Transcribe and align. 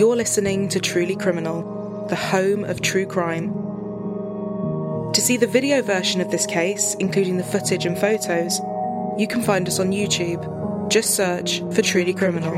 You're 0.00 0.16
listening 0.16 0.70
to 0.70 0.80
Truly 0.80 1.14
Criminal, 1.14 2.06
the 2.08 2.16
home 2.16 2.64
of 2.64 2.80
true 2.80 3.04
crime. 3.04 3.52
To 5.12 5.20
see 5.20 5.36
the 5.36 5.46
video 5.46 5.82
version 5.82 6.22
of 6.22 6.30
this 6.30 6.46
case, 6.46 6.94
including 6.94 7.36
the 7.36 7.44
footage 7.44 7.84
and 7.84 7.98
photos, 7.98 8.60
you 9.18 9.26
can 9.28 9.42
find 9.42 9.68
us 9.68 9.78
on 9.78 9.90
YouTube. 9.90 10.88
Just 10.88 11.14
search 11.14 11.60
for 11.74 11.82
Truly 11.82 12.14
Criminal. 12.14 12.50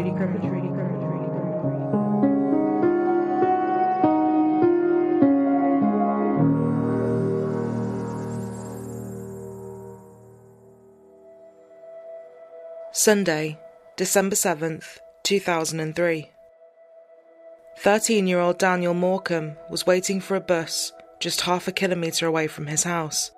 Sunday, 12.93 13.58
December 13.96 14.36
7th, 14.36 14.99
2003. 15.24 16.32
13 17.79 18.26
year 18.26 18.39
old 18.39 18.58
Daniel 18.58 18.94
Morcombe 18.94 19.57
was 19.71 19.86
waiting 19.86 20.21
for 20.21 20.36
a 20.36 20.40
bus 20.40 20.93
just 21.18 21.43
half 21.43 21.68
a 21.68 21.72
kilometre 21.72 22.26
away 22.26 22.46
from 22.46 22.67
his 22.67 22.85
house. 22.85 23.30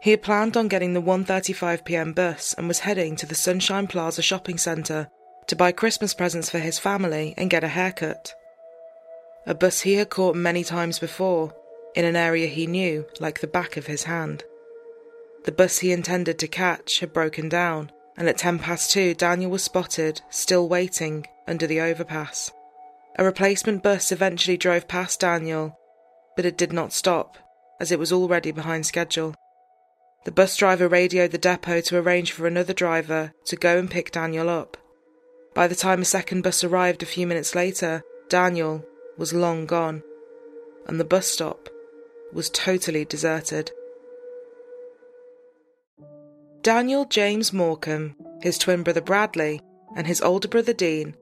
He 0.00 0.10
had 0.10 0.22
planned 0.22 0.56
on 0.56 0.68
getting 0.68 0.94
the 0.94 1.02
1.35pm 1.02 2.14
bus 2.14 2.54
and 2.56 2.68
was 2.68 2.80
heading 2.80 3.16
to 3.16 3.26
the 3.26 3.34
Sunshine 3.34 3.86
Plaza 3.86 4.22
shopping 4.22 4.58
centre 4.58 5.08
to 5.48 5.56
buy 5.56 5.72
Christmas 5.72 6.14
presents 6.14 6.50
for 6.50 6.58
his 6.58 6.78
family 6.78 7.34
and 7.36 7.50
get 7.50 7.64
a 7.64 7.68
haircut. 7.68 8.32
A 9.46 9.54
bus 9.54 9.80
he 9.80 9.94
had 9.94 10.10
caught 10.10 10.36
many 10.36 10.64
times 10.64 10.98
before, 10.98 11.54
in 11.94 12.04
an 12.04 12.16
area 12.16 12.46
he 12.46 12.66
knew 12.66 13.06
like 13.20 13.40
the 13.40 13.46
back 13.46 13.76
of 13.76 13.86
his 13.86 14.04
hand. 14.04 14.44
The 15.44 15.52
bus 15.52 15.78
he 15.78 15.92
intended 15.92 16.38
to 16.40 16.48
catch 16.48 17.00
had 17.00 17.12
broken 17.12 17.48
down, 17.48 17.90
and 18.16 18.28
at 18.28 18.38
10 18.38 18.58
past 18.58 18.90
2 18.90 19.14
Daniel 19.14 19.50
was 19.50 19.62
spotted, 19.62 20.20
still 20.30 20.68
waiting, 20.68 21.26
under 21.46 21.66
the 21.66 21.80
overpass. 21.80 22.50
A 23.18 23.24
replacement 23.24 23.82
bus 23.82 24.12
eventually 24.12 24.58
drove 24.58 24.88
past 24.88 25.20
Daniel, 25.20 25.78
but 26.36 26.44
it 26.44 26.58
did 26.58 26.70
not 26.70 26.92
stop, 26.92 27.38
as 27.80 27.90
it 27.90 27.98
was 27.98 28.12
already 28.12 28.52
behind 28.52 28.84
schedule. 28.84 29.34
The 30.26 30.32
bus 30.32 30.54
driver 30.56 30.86
radioed 30.86 31.30
the 31.30 31.38
depot 31.38 31.80
to 31.82 31.98
arrange 31.98 32.32
for 32.32 32.46
another 32.46 32.74
driver 32.74 33.32
to 33.46 33.56
go 33.56 33.78
and 33.78 33.90
pick 33.90 34.10
Daniel 34.10 34.50
up. 34.50 34.76
By 35.54 35.66
the 35.66 35.74
time 35.74 36.02
a 36.02 36.04
second 36.04 36.42
bus 36.42 36.62
arrived 36.62 37.02
a 37.02 37.06
few 37.06 37.26
minutes 37.26 37.54
later, 37.54 38.02
Daniel 38.28 38.84
was 39.16 39.32
long 39.32 39.64
gone, 39.64 40.02
and 40.86 41.00
the 41.00 41.04
bus 41.04 41.26
stop 41.26 41.70
was 42.34 42.50
totally 42.50 43.06
deserted. 43.06 43.70
Daniel 46.60 47.06
James 47.06 47.50
Morcombe, 47.50 48.14
his 48.42 48.58
twin 48.58 48.82
brother 48.82 49.00
Bradley, 49.00 49.62
and 49.96 50.06
his 50.06 50.20
older 50.20 50.48
brother 50.48 50.74
Dean 50.74 51.16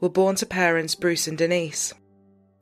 were 0.00 0.08
born 0.08 0.36
to 0.36 0.46
parents 0.46 0.94
Bruce 0.94 1.26
and 1.26 1.38
Denise, 1.38 1.94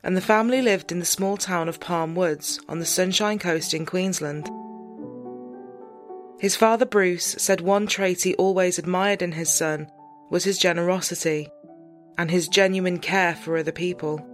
and 0.03 0.17
the 0.17 0.21
family 0.21 0.63
lived 0.63 0.93
in 0.93 0.99
the 0.99 1.05
small 1.05 1.37
town 1.37 1.69
of 1.69 1.81
Palmwoods 1.81 2.59
on 2.69 2.79
the 2.79 2.87
Sunshine 2.87 3.39
Coast 3.39 3.75
in 3.75 3.87
Queensland. 3.87 4.51
His 6.39 6.57
father 6.57 6.85
Bruce 6.87 7.37
said 7.39 7.61
one 7.61 7.87
trait 7.87 8.23
he 8.23 8.35
always 8.35 8.79
admired 8.79 9.23
in 9.23 9.33
his 9.33 9.53
son 9.53 9.89
was 10.29 10.45
his 10.45 10.59
generosity 10.59 11.49
and 12.19 12.31
his 12.31 12.49
genuine 12.49 12.99
care 12.99 13.35
for 13.35 13.57
other 13.57 13.73
people. 13.73 14.27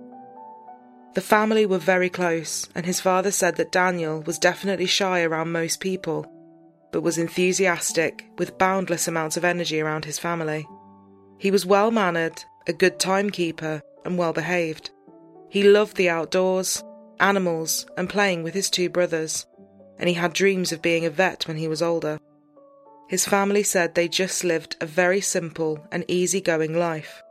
The 1.15 1.21
family 1.21 1.67
were 1.67 1.79
very 1.79 2.09
close, 2.09 2.69
and 2.75 2.87
his 2.87 3.01
father 3.01 3.31
said 3.31 3.57
that 3.57 3.73
Daniel 3.73 4.23
was 4.23 4.39
definitely 4.39 4.87
shy 4.87 5.23
around 5.23 5.53
most 5.53 5.81
people, 5.81 6.27
but 6.93 7.03
was 7.03 7.19
enthusiastic 7.19 8.25
with 8.39 8.59
boundless 8.59 9.09
amounts 9.09 9.37
of 9.37 9.45
energy 9.45 9.81
around 9.81 10.05
his 10.05 10.19
family. 10.19 10.67
He 11.39 11.51
was 11.51 11.67
well 11.67 11.91
mannered 11.91 12.45
a 12.69 12.73
good 12.73 12.99
timekeeper, 13.01 13.83
and 14.05 14.19
well 14.19 14.33
behaved. 14.33 14.91
He 15.49 15.63
loved 15.63 15.97
the 15.97 16.11
outdoors, 16.11 16.85
animals, 17.19 17.87
and 17.97 18.09
playing 18.09 18.43
with 18.43 18.55
his 18.55 18.71
two 18.71 18.89
brothers, 18.89 19.47
and 19.99 20.09
he 20.09 20.15
had 20.15 20.33
dreams 20.33 20.71
of 20.71 20.83
being 20.83 21.05
a 21.05 21.11
vet 21.11 21.49
when 21.49 21.57
he 21.57 21.67
was 21.67 21.83
older. 21.83 22.19
His 23.09 23.25
family 23.25 23.63
said 23.63 23.95
they 23.95 24.07
just 24.07 24.45
lived 24.45 24.77
a 24.81 24.87
very 24.87 25.23
simple 25.23 25.87
and 25.91 26.05
easy-going 26.09 26.79
life. 26.79 27.23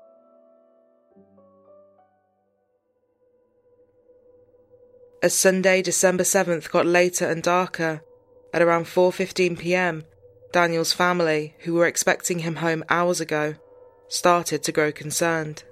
As 5.21 5.33
Sunday, 5.33 5.81
December 5.81 6.23
7th 6.23 6.69
got 6.71 6.85
later 6.85 7.25
and 7.29 7.43
darker, 7.43 8.01
at 8.53 8.61
around 8.61 8.85
4:15 8.85 9.59
p.m., 9.59 10.03
Daniel's 10.51 10.93
family, 10.93 11.55
who 11.59 11.73
were 11.73 11.85
expecting 11.85 12.39
him 12.39 12.57
home 12.57 12.83
hours 12.89 13.21
ago, 13.21 13.55
started 14.07 14.63
to 14.63 14.71
grow 14.71 14.91
concerned. 14.91 15.63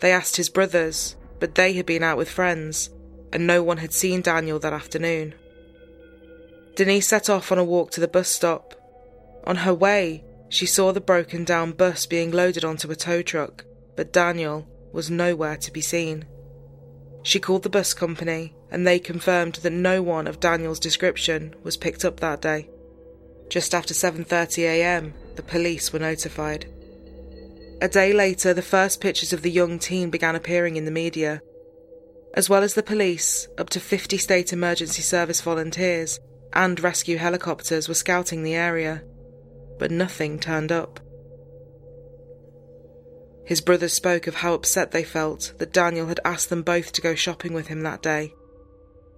They 0.00 0.12
asked 0.12 0.36
his 0.36 0.48
brothers, 0.48 1.16
but 1.38 1.54
they 1.54 1.74
had 1.74 1.86
been 1.86 2.02
out 2.02 2.18
with 2.18 2.30
friends, 2.30 2.90
and 3.32 3.46
no 3.46 3.62
one 3.62 3.78
had 3.78 3.92
seen 3.92 4.20
Daniel 4.20 4.58
that 4.58 4.72
afternoon. 4.72 5.34
Denise 6.74 7.08
set 7.08 7.30
off 7.30 7.50
on 7.50 7.58
a 7.58 7.64
walk 7.64 7.90
to 7.92 8.00
the 8.00 8.08
bus 8.08 8.28
stop. 8.28 8.74
On 9.44 9.56
her 9.56 9.74
way, 9.74 10.24
she 10.48 10.66
saw 10.66 10.92
the 10.92 11.00
broken 11.00 11.44
down 11.44 11.72
bus 11.72 12.06
being 12.06 12.30
loaded 12.30 12.64
onto 12.64 12.90
a 12.90 12.96
tow 12.96 13.22
truck, 13.22 13.64
but 13.96 14.12
Daniel 14.12 14.66
was 14.92 15.10
nowhere 15.10 15.56
to 15.56 15.72
be 15.72 15.80
seen. 15.80 16.26
She 17.22 17.40
called 17.40 17.62
the 17.62 17.68
bus 17.68 17.92
company, 17.94 18.54
and 18.70 18.86
they 18.86 18.98
confirmed 18.98 19.56
that 19.56 19.72
no 19.72 20.02
one 20.02 20.26
of 20.26 20.38
Daniel's 20.38 20.78
description 20.78 21.54
was 21.62 21.76
picked 21.76 22.04
up 22.04 22.20
that 22.20 22.40
day. 22.40 22.68
Just 23.48 23.74
after 23.74 23.94
7:30 23.94 24.62
a.m., 24.64 25.14
the 25.34 25.42
police 25.42 25.92
were 25.92 25.98
notified. 25.98 26.66
A 27.80 27.88
day 27.88 28.12
later, 28.14 28.54
the 28.54 28.62
first 28.62 29.00
pictures 29.00 29.32
of 29.32 29.42
the 29.42 29.50
young 29.50 29.78
teen 29.78 30.08
began 30.08 30.34
appearing 30.34 30.76
in 30.76 30.86
the 30.86 30.90
media. 30.90 31.42
As 32.32 32.48
well 32.48 32.62
as 32.62 32.74
the 32.74 32.82
police, 32.82 33.48
up 33.58 33.68
to 33.70 33.80
50 33.80 34.16
state 34.16 34.52
emergency 34.52 35.02
service 35.02 35.42
volunteers 35.42 36.18
and 36.54 36.80
rescue 36.80 37.18
helicopters 37.18 37.86
were 37.86 37.94
scouting 37.94 38.42
the 38.42 38.54
area, 38.54 39.02
but 39.78 39.90
nothing 39.90 40.38
turned 40.38 40.72
up. 40.72 41.00
His 43.44 43.60
brothers 43.60 43.92
spoke 43.92 44.26
of 44.26 44.36
how 44.36 44.54
upset 44.54 44.90
they 44.90 45.04
felt 45.04 45.52
that 45.58 45.72
Daniel 45.72 46.06
had 46.06 46.20
asked 46.24 46.48
them 46.48 46.62
both 46.62 46.92
to 46.92 47.02
go 47.02 47.14
shopping 47.14 47.52
with 47.52 47.68
him 47.68 47.82
that 47.82 48.02
day, 48.02 48.32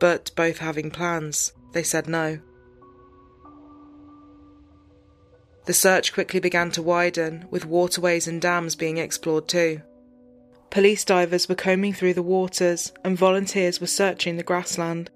but 0.00 0.32
both 0.36 0.58
having 0.58 0.90
plans, 0.90 1.52
they 1.72 1.84
said 1.84 2.08
no. 2.08 2.40
The 5.68 5.74
search 5.74 6.14
quickly 6.14 6.40
began 6.40 6.70
to 6.70 6.82
widen, 6.82 7.44
with 7.50 7.66
waterways 7.66 8.26
and 8.26 8.40
dams 8.40 8.74
being 8.74 8.96
explored 8.96 9.48
too. 9.48 9.82
Police 10.70 11.04
divers 11.04 11.46
were 11.46 11.54
combing 11.54 11.92
through 11.92 12.14
the 12.14 12.22
waters, 12.22 12.90
and 13.04 13.18
volunteers 13.18 13.78
were 13.78 13.86
searching 13.86 14.38
the 14.38 14.42
grassland. 14.42 15.10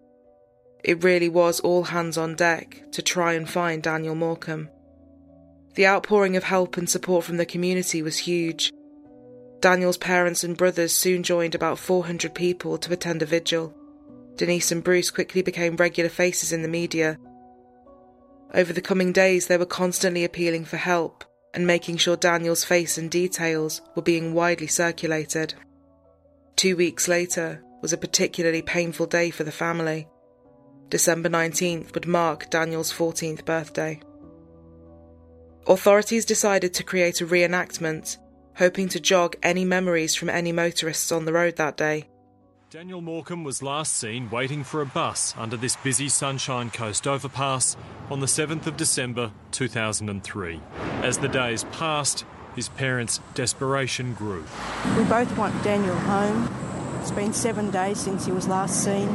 It 0.84 1.02
really 1.02 1.30
was 1.30 1.60
all 1.60 1.84
hands 1.84 2.18
on 2.18 2.34
deck 2.34 2.82
to 2.92 3.00
try 3.00 3.32
and 3.32 3.48
find 3.48 3.82
Daniel 3.82 4.14
Morcombe. 4.14 4.68
The 5.74 5.86
outpouring 5.86 6.36
of 6.36 6.44
help 6.44 6.76
and 6.76 6.86
support 6.86 7.24
from 7.24 7.38
the 7.38 7.46
community 7.46 8.02
was 8.02 8.18
huge. 8.18 8.74
Daniel's 9.60 9.96
parents 9.96 10.44
and 10.44 10.54
brothers 10.54 10.92
soon 10.94 11.22
joined 11.22 11.54
about 11.54 11.78
400 11.78 12.34
people 12.34 12.76
to 12.76 12.92
attend 12.92 13.22
a 13.22 13.24
vigil. 13.24 13.74
Denise 14.36 14.70
and 14.70 14.84
Bruce 14.84 15.10
quickly 15.10 15.40
became 15.40 15.76
regular 15.76 16.10
faces 16.10 16.52
in 16.52 16.60
the 16.60 16.68
media, 16.68 17.16
over 18.54 18.72
the 18.72 18.80
coming 18.80 19.12
days, 19.12 19.46
they 19.46 19.56
were 19.56 19.66
constantly 19.66 20.24
appealing 20.24 20.64
for 20.64 20.76
help 20.76 21.24
and 21.54 21.66
making 21.66 21.96
sure 21.96 22.16
Daniel's 22.16 22.64
face 22.64 22.98
and 22.98 23.10
details 23.10 23.82
were 23.94 24.02
being 24.02 24.34
widely 24.34 24.66
circulated. 24.66 25.54
Two 26.56 26.76
weeks 26.76 27.08
later 27.08 27.62
was 27.80 27.92
a 27.92 27.98
particularly 27.98 28.62
painful 28.62 29.06
day 29.06 29.30
for 29.30 29.44
the 29.44 29.52
family. 29.52 30.08
December 30.88 31.28
19th 31.28 31.94
would 31.94 32.06
mark 32.06 32.50
Daniel's 32.50 32.92
14th 32.92 33.44
birthday. 33.44 34.00
Authorities 35.66 36.24
decided 36.24 36.74
to 36.74 36.84
create 36.84 37.20
a 37.20 37.26
reenactment, 37.26 38.18
hoping 38.56 38.88
to 38.88 39.00
jog 39.00 39.36
any 39.42 39.64
memories 39.64 40.14
from 40.14 40.28
any 40.28 40.52
motorists 40.52 41.12
on 41.12 41.24
the 41.24 41.32
road 41.32 41.56
that 41.56 41.76
day. 41.76 42.08
Daniel 42.72 43.02
Morcombe 43.02 43.44
was 43.44 43.62
last 43.62 43.98
seen 43.98 44.30
waiting 44.30 44.64
for 44.64 44.80
a 44.80 44.86
bus 44.86 45.34
under 45.36 45.58
this 45.58 45.76
busy 45.76 46.08
Sunshine 46.08 46.70
Coast 46.70 47.06
overpass 47.06 47.76
on 48.10 48.20
the 48.20 48.26
7th 48.26 48.66
of 48.66 48.78
December 48.78 49.30
2003. 49.50 50.58
As 51.02 51.18
the 51.18 51.28
days 51.28 51.64
passed, 51.64 52.24
his 52.56 52.70
parents' 52.70 53.20
desperation 53.34 54.14
grew. 54.14 54.46
We 54.96 55.04
both 55.04 55.36
want 55.36 55.62
Daniel 55.62 55.94
home. 55.94 56.48
It's 56.98 57.10
been 57.10 57.34
seven 57.34 57.70
days 57.70 58.00
since 58.00 58.24
he 58.24 58.32
was 58.32 58.48
last 58.48 58.82
seen. 58.82 59.06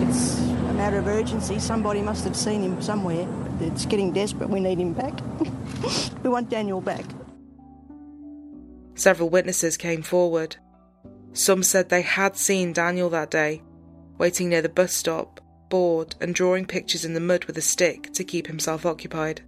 It's 0.00 0.40
a 0.40 0.74
matter 0.74 0.98
of 0.98 1.06
urgency. 1.06 1.60
Somebody 1.60 2.02
must 2.02 2.24
have 2.24 2.34
seen 2.34 2.62
him 2.62 2.82
somewhere. 2.82 3.28
It's 3.60 3.86
getting 3.86 4.12
desperate. 4.12 4.50
We 4.50 4.58
need 4.58 4.80
him 4.80 4.92
back. 4.92 5.20
we 6.24 6.28
want 6.28 6.50
Daniel 6.50 6.80
back. 6.80 7.04
Several 8.96 9.28
witnesses 9.28 9.76
came 9.76 10.02
forward 10.02 10.56
some 11.32 11.62
said 11.62 11.88
they 11.88 12.02
had 12.02 12.36
seen 12.36 12.72
Daniel 12.72 13.08
that 13.10 13.30
day, 13.30 13.62
waiting 14.18 14.48
near 14.48 14.62
the 14.62 14.68
bus 14.68 14.92
stop, 14.92 15.40
bored 15.68 16.14
and 16.20 16.34
drawing 16.34 16.66
pictures 16.66 17.04
in 17.04 17.14
the 17.14 17.20
mud 17.20 17.44
with 17.46 17.56
a 17.56 17.62
stick 17.62 18.12
to 18.12 18.24
keep 18.24 18.46
himself 18.46 18.84
occupied. 18.84 19.40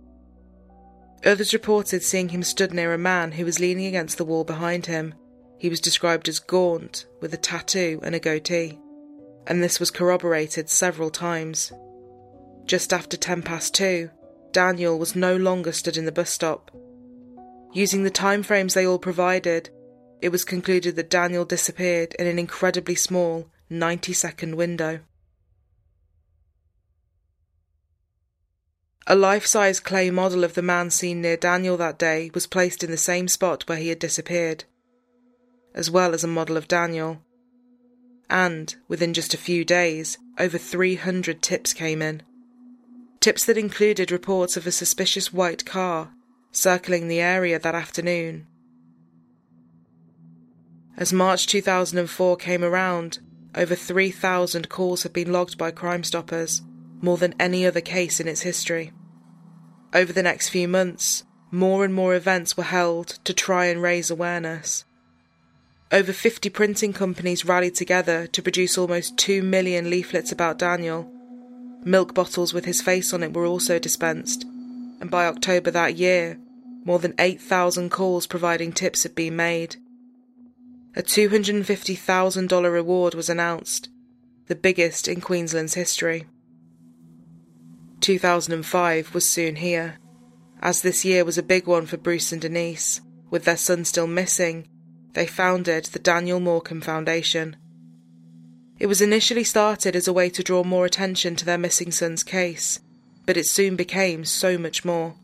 Others 1.24 1.52
reported 1.52 2.02
seeing 2.02 2.30
him 2.30 2.42
stood 2.42 2.72
near 2.72 2.92
a 2.92 2.98
man 2.98 3.32
who 3.32 3.44
was 3.44 3.60
leaning 3.60 3.86
against 3.86 4.18
the 4.18 4.24
wall 4.24 4.44
behind 4.44 4.86
him. 4.86 5.14
He 5.58 5.68
was 5.68 5.80
described 5.80 6.28
as 6.28 6.38
gaunt, 6.38 7.06
with 7.20 7.32
a 7.32 7.38
tattoo 7.38 8.00
and 8.02 8.14
a 8.14 8.20
goatee, 8.20 8.78
and 9.46 9.62
this 9.62 9.80
was 9.80 9.90
corroborated 9.90 10.68
several 10.68 11.10
times. 11.10 11.72
Just 12.66 12.92
after 12.92 13.16
10 13.16 13.42
past 13.42 13.74
2, 13.74 14.10
Daniel 14.52 14.98
was 14.98 15.16
no 15.16 15.36
longer 15.36 15.72
stood 15.72 15.96
in 15.96 16.04
the 16.04 16.12
bus 16.12 16.30
stop. 16.30 16.70
Using 17.72 18.04
the 18.04 18.10
time 18.10 18.42
frames 18.42 18.74
they 18.74 18.86
all 18.86 18.98
provided, 18.98 19.70
it 20.24 20.32
was 20.32 20.42
concluded 20.42 20.96
that 20.96 21.10
Daniel 21.10 21.44
disappeared 21.44 22.14
in 22.18 22.26
an 22.26 22.38
incredibly 22.38 22.94
small 22.94 23.50
90 23.68 24.14
second 24.14 24.54
window. 24.54 25.00
A 29.06 29.14
life 29.14 29.44
size 29.44 29.80
clay 29.80 30.10
model 30.10 30.42
of 30.42 30.54
the 30.54 30.62
man 30.62 30.88
seen 30.88 31.20
near 31.20 31.36
Daniel 31.36 31.76
that 31.76 31.98
day 31.98 32.30
was 32.32 32.46
placed 32.46 32.82
in 32.82 32.90
the 32.90 32.96
same 32.96 33.28
spot 33.28 33.68
where 33.68 33.76
he 33.76 33.88
had 33.88 33.98
disappeared, 33.98 34.64
as 35.74 35.90
well 35.90 36.14
as 36.14 36.24
a 36.24 36.26
model 36.26 36.56
of 36.56 36.68
Daniel. 36.68 37.20
And, 38.30 38.74
within 38.88 39.12
just 39.12 39.34
a 39.34 39.36
few 39.36 39.62
days, 39.62 40.16
over 40.38 40.56
300 40.56 41.42
tips 41.42 41.74
came 41.74 42.00
in. 42.00 42.22
Tips 43.20 43.44
that 43.44 43.58
included 43.58 44.10
reports 44.10 44.56
of 44.56 44.66
a 44.66 44.72
suspicious 44.72 45.34
white 45.34 45.66
car 45.66 46.14
circling 46.50 47.08
the 47.08 47.20
area 47.20 47.58
that 47.58 47.74
afternoon. 47.74 48.46
As 50.96 51.12
March 51.12 51.46
2004 51.48 52.36
came 52.36 52.62
around, 52.62 53.18
over 53.54 53.74
3,000 53.74 54.68
calls 54.68 55.02
had 55.02 55.12
been 55.12 55.32
logged 55.32 55.58
by 55.58 55.70
Crime 55.70 56.04
Stoppers 56.04 56.62
more 57.00 57.16
than 57.18 57.34
any 57.38 57.66
other 57.66 57.80
case 57.80 58.20
in 58.20 58.28
its 58.28 58.42
history. 58.42 58.92
Over 59.92 60.12
the 60.12 60.22
next 60.22 60.48
few 60.48 60.66
months, 60.66 61.24
more 61.50 61.84
and 61.84 61.92
more 61.92 62.14
events 62.14 62.56
were 62.56 62.64
held 62.64 63.18
to 63.24 63.34
try 63.34 63.66
and 63.66 63.82
raise 63.82 64.10
awareness. 64.10 64.84
Over 65.92 66.12
50 66.12 66.48
printing 66.50 66.92
companies 66.92 67.44
rallied 67.44 67.74
together 67.74 68.26
to 68.28 68.42
produce 68.42 68.78
almost 68.78 69.16
2 69.18 69.42
million 69.42 69.90
leaflets 69.90 70.32
about 70.32 70.58
Daniel. 70.58 71.10
Milk 71.84 72.14
bottles 72.14 72.54
with 72.54 72.64
his 72.64 72.80
face 72.80 73.12
on 73.12 73.22
it 73.22 73.34
were 73.34 73.46
also 73.46 73.78
dispensed, 73.78 74.44
and 75.00 75.10
by 75.10 75.26
October 75.26 75.70
that 75.70 75.96
year, 75.96 76.38
more 76.84 76.98
than 76.98 77.14
8,000 77.18 77.90
calls 77.90 78.26
providing 78.26 78.72
tips 78.72 79.02
had 79.02 79.14
been 79.14 79.36
made. 79.36 79.76
A 80.96 81.02
$250,000 81.02 82.72
reward 82.72 83.14
was 83.14 83.28
announced, 83.28 83.88
the 84.46 84.54
biggest 84.54 85.08
in 85.08 85.20
Queensland's 85.20 85.74
history. 85.74 86.26
2005 88.00 89.12
was 89.12 89.28
soon 89.28 89.56
here, 89.56 89.98
as 90.62 90.82
this 90.82 91.04
year 91.04 91.24
was 91.24 91.36
a 91.36 91.42
big 91.42 91.66
one 91.66 91.86
for 91.86 91.96
Bruce 91.96 92.30
and 92.30 92.40
Denise. 92.40 93.00
With 93.28 93.44
their 93.44 93.56
son 93.56 93.84
still 93.84 94.06
missing, 94.06 94.68
they 95.14 95.26
founded 95.26 95.86
the 95.86 95.98
Daniel 95.98 96.38
Morcombe 96.38 96.84
Foundation. 96.84 97.56
It 98.78 98.86
was 98.86 99.00
initially 99.00 99.44
started 99.44 99.96
as 99.96 100.06
a 100.06 100.12
way 100.12 100.30
to 100.30 100.44
draw 100.44 100.62
more 100.62 100.86
attention 100.86 101.34
to 101.36 101.44
their 101.44 101.58
missing 101.58 101.90
son's 101.90 102.22
case, 102.22 102.78
but 103.26 103.36
it 103.36 103.46
soon 103.46 103.74
became 103.74 104.24
so 104.24 104.56
much 104.58 104.84
more. 104.84 105.16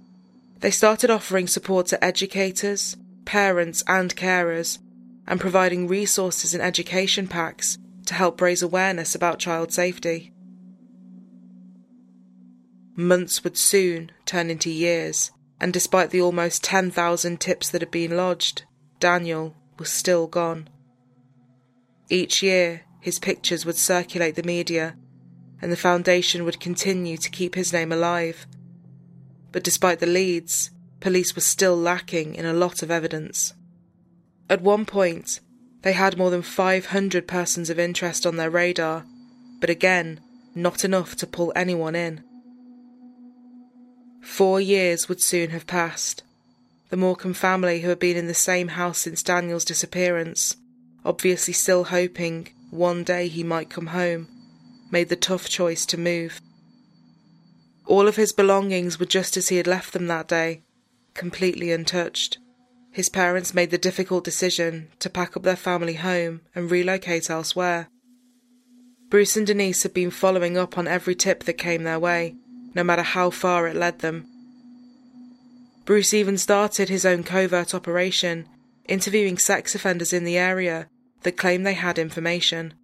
They 0.61 0.73
started 0.73 1.11
offering 1.11 1.47
support 1.47 1.87
to 1.89 2.05
educators, 2.05 2.97
parents, 3.25 3.85
and 3.87 4.17
carers, 4.17 4.79
and 5.31 5.41
providing 5.41 5.87
resources 5.87 6.53
and 6.53 6.63
education 6.63 7.29
packs 7.29 7.79
to 8.05 8.15
help 8.15 8.41
raise 8.41 8.63
awareness 8.63 9.15
about 9.15 9.39
child 9.39 9.73
safety. 9.73 10.33
Months 12.97 13.45
would 13.45 13.57
soon 13.57 14.11
turn 14.27 14.51
into 14.51 14.69
years, 14.69 15.31
and 15.61 15.73
despite 15.73 16.11
the 16.11 16.21
almost 16.21 16.65
10,000 16.65 17.41
tips 17.41 17.71
that 17.71 17.81
had 17.81 17.93
been 17.93 18.17
lodged, 18.17 18.65
Daniel 18.99 19.55
was 19.79 19.89
still 19.89 20.27
gone. 20.27 20.69
Each 22.09 22.43
year, 22.43 22.83
his 23.01 23.21
pictures 23.21 23.65
would 23.65 23.77
circulate 23.77 24.35
the 24.35 24.43
media, 24.43 24.97
and 25.63 25.71
the 25.71 25.77
Foundation 25.77 26.45
would 26.45 26.59
continue 26.59 27.17
to 27.17 27.31
keep 27.31 27.55
his 27.55 27.73
name 27.73 27.93
alive. 27.93 28.49
But 29.53 29.63
despite 29.63 30.01
the 30.01 30.07
leads, 30.07 30.73
police 30.99 31.37
were 31.37 31.41
still 31.41 31.77
lacking 31.77 32.35
in 32.35 32.47
a 32.47 32.53
lot 32.53 32.83
of 32.83 32.91
evidence. 32.91 33.55
At 34.51 34.63
one 34.63 34.85
point, 34.85 35.39
they 35.83 35.93
had 35.93 36.19
more 36.19 36.29
than 36.29 36.43
500 36.43 37.29
persons 37.29 37.71
of 37.71 37.79
interest 37.79 38.27
on 38.27 38.35
their 38.35 38.51
radar, 38.51 39.07
but 39.61 39.71
again, 39.71 40.21
not 40.57 40.85
enough 40.85 41.15
to 41.17 41.27
pull 41.27 41.53
anyone 41.55 41.95
in. 41.95 42.25
Four 44.21 44.61
years 44.61 45.09
would 45.09 45.21
soon 45.21 45.51
have 45.51 45.69
passed. 45.69 46.25
The 46.89 46.97
Morcombe 46.97 47.33
family, 47.33 47.81
who 47.81 47.91
had 47.91 48.01
been 48.01 48.17
in 48.17 48.27
the 48.27 48.35
same 48.35 48.69
house 48.69 48.99
since 48.99 49.23
Daniel's 49.23 49.65
disappearance, 49.65 50.57
obviously 51.05 51.55
still 51.55 51.85
hoping 51.85 52.49
one 52.71 53.05
day 53.05 53.29
he 53.29 53.45
might 53.45 53.71
come 53.71 53.89
home, 53.89 54.27
made 54.91 55.11
the 55.11 55.17
tough 55.17 55.49
choice 55.49 55.87
to 55.87 55.97
move. 55.97 56.41
All 57.87 58.09
of 58.09 58.17
his 58.17 58.33
belongings 58.33 58.99
were 58.99 59.07
just 59.07 59.37
as 59.37 59.49
he 59.49 59.59
had 59.59 59.69
left 59.69 59.93
them 59.93 60.09
that 60.09 60.27
day, 60.27 60.63
completely 61.15 61.71
untouched. 61.71 62.39
His 63.01 63.09
parents 63.09 63.55
made 63.55 63.71
the 63.71 63.79
difficult 63.79 64.25
decision 64.25 64.89
to 64.99 65.09
pack 65.09 65.35
up 65.35 65.43
their 65.43 65.57
family 65.57 65.95
home 65.95 66.43
and 66.55 66.71
relocate 66.71 67.31
elsewhere. 67.31 67.89
Bruce 69.09 69.39
and 69.39 69.47
Denise 69.47 69.85
had 69.85 69.95
been 69.95 70.11
following 70.11 70.59
up 70.59 70.77
on 70.77 70.87
every 70.87 71.15
tip 71.15 71.45
that 71.45 71.55
came 71.55 71.85
their 71.85 71.99
way, 71.99 72.35
no 72.75 72.85
matter 72.85 73.01
how 73.01 73.31
far 73.31 73.67
it 73.67 73.75
led 73.75 74.01
them. 74.01 74.27
Bruce 75.87 76.13
even 76.13 76.37
started 76.37 76.91
his 76.91 77.07
own 77.07 77.23
covert 77.23 77.75
operation, 77.75 78.47
interviewing 78.85 79.39
sex 79.39 79.75
offenders 79.75 80.13
in 80.13 80.25
the 80.25 80.37
area 80.37 80.87
that 81.23 81.39
claimed 81.39 81.65
they 81.67 81.73
had 81.73 81.99
information. 81.99 82.75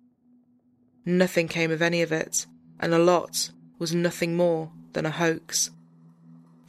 Nothing 1.04 1.46
came 1.46 1.70
of 1.70 1.82
any 1.82 2.00
of 2.00 2.10
it, 2.10 2.46
and 2.80 2.94
a 2.94 2.98
lot 2.98 3.50
was 3.78 3.94
nothing 3.94 4.34
more 4.34 4.72
than 4.94 5.04
a 5.04 5.10
hoax. 5.10 5.72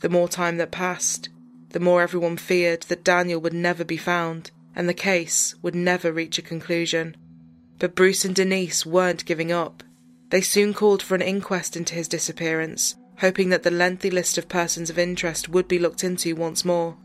The 0.01 0.09
more 0.09 0.27
time 0.27 0.57
that 0.57 0.71
passed, 0.71 1.29
the 1.69 1.79
more 1.79 2.01
everyone 2.01 2.37
feared 2.37 2.83
that 2.83 3.03
Daniel 3.03 3.41
would 3.41 3.53
never 3.53 3.83
be 3.83 3.97
found 3.97 4.51
and 4.75 4.87
the 4.87 4.93
case 4.93 5.55
would 5.61 5.75
never 5.75 6.11
reach 6.11 6.37
a 6.37 6.43
conclusion. 6.43 7.15
But 7.79 7.95
Bruce 7.95 8.25
and 8.25 8.35
Denise 8.35 8.85
weren't 8.85 9.25
giving 9.25 9.51
up. 9.51 9.83
They 10.29 10.41
soon 10.41 10.73
called 10.73 11.01
for 11.01 11.15
an 11.15 11.21
inquest 11.21 11.75
into 11.75 11.95
his 11.95 12.07
disappearance 12.07 12.95
hoping 13.19 13.49
that 13.49 13.63
the 13.63 13.71
lengthy 13.71 14.11
list 14.11 14.37
of 14.37 14.47
persons 14.47 14.89
of 14.89 14.99
interest 14.99 15.49
would 15.49 15.67
be 15.67 15.79
looked 15.79 16.03
into 16.03 16.35
once 16.35 16.63
more. 16.63 16.95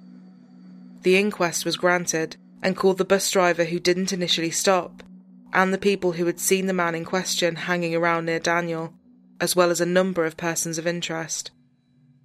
The 1.02 1.16
inquest 1.16 1.64
was 1.64 1.76
granted 1.76 2.36
and 2.62 2.76
called 2.76 2.98
the 2.98 3.04
bus 3.04 3.30
driver 3.30 3.64
who 3.64 3.80
didn't 3.80 4.12
initially 4.12 4.50
stop, 4.50 5.02
and 5.52 5.72
the 5.72 5.78
people 5.78 6.12
who 6.12 6.26
had 6.26 6.38
seen 6.38 6.66
the 6.66 6.72
man 6.72 6.94
in 6.94 7.04
question 7.04 7.56
hanging 7.56 7.94
around 7.94 8.26
near 8.26 8.38
Daniel, 8.38 8.92
as 9.40 9.56
well 9.56 9.70
as 9.70 9.80
a 9.80 9.86
number 9.86 10.24
of 10.24 10.36
persons 10.36 10.78
of 10.78 10.86
interest. 10.86 11.50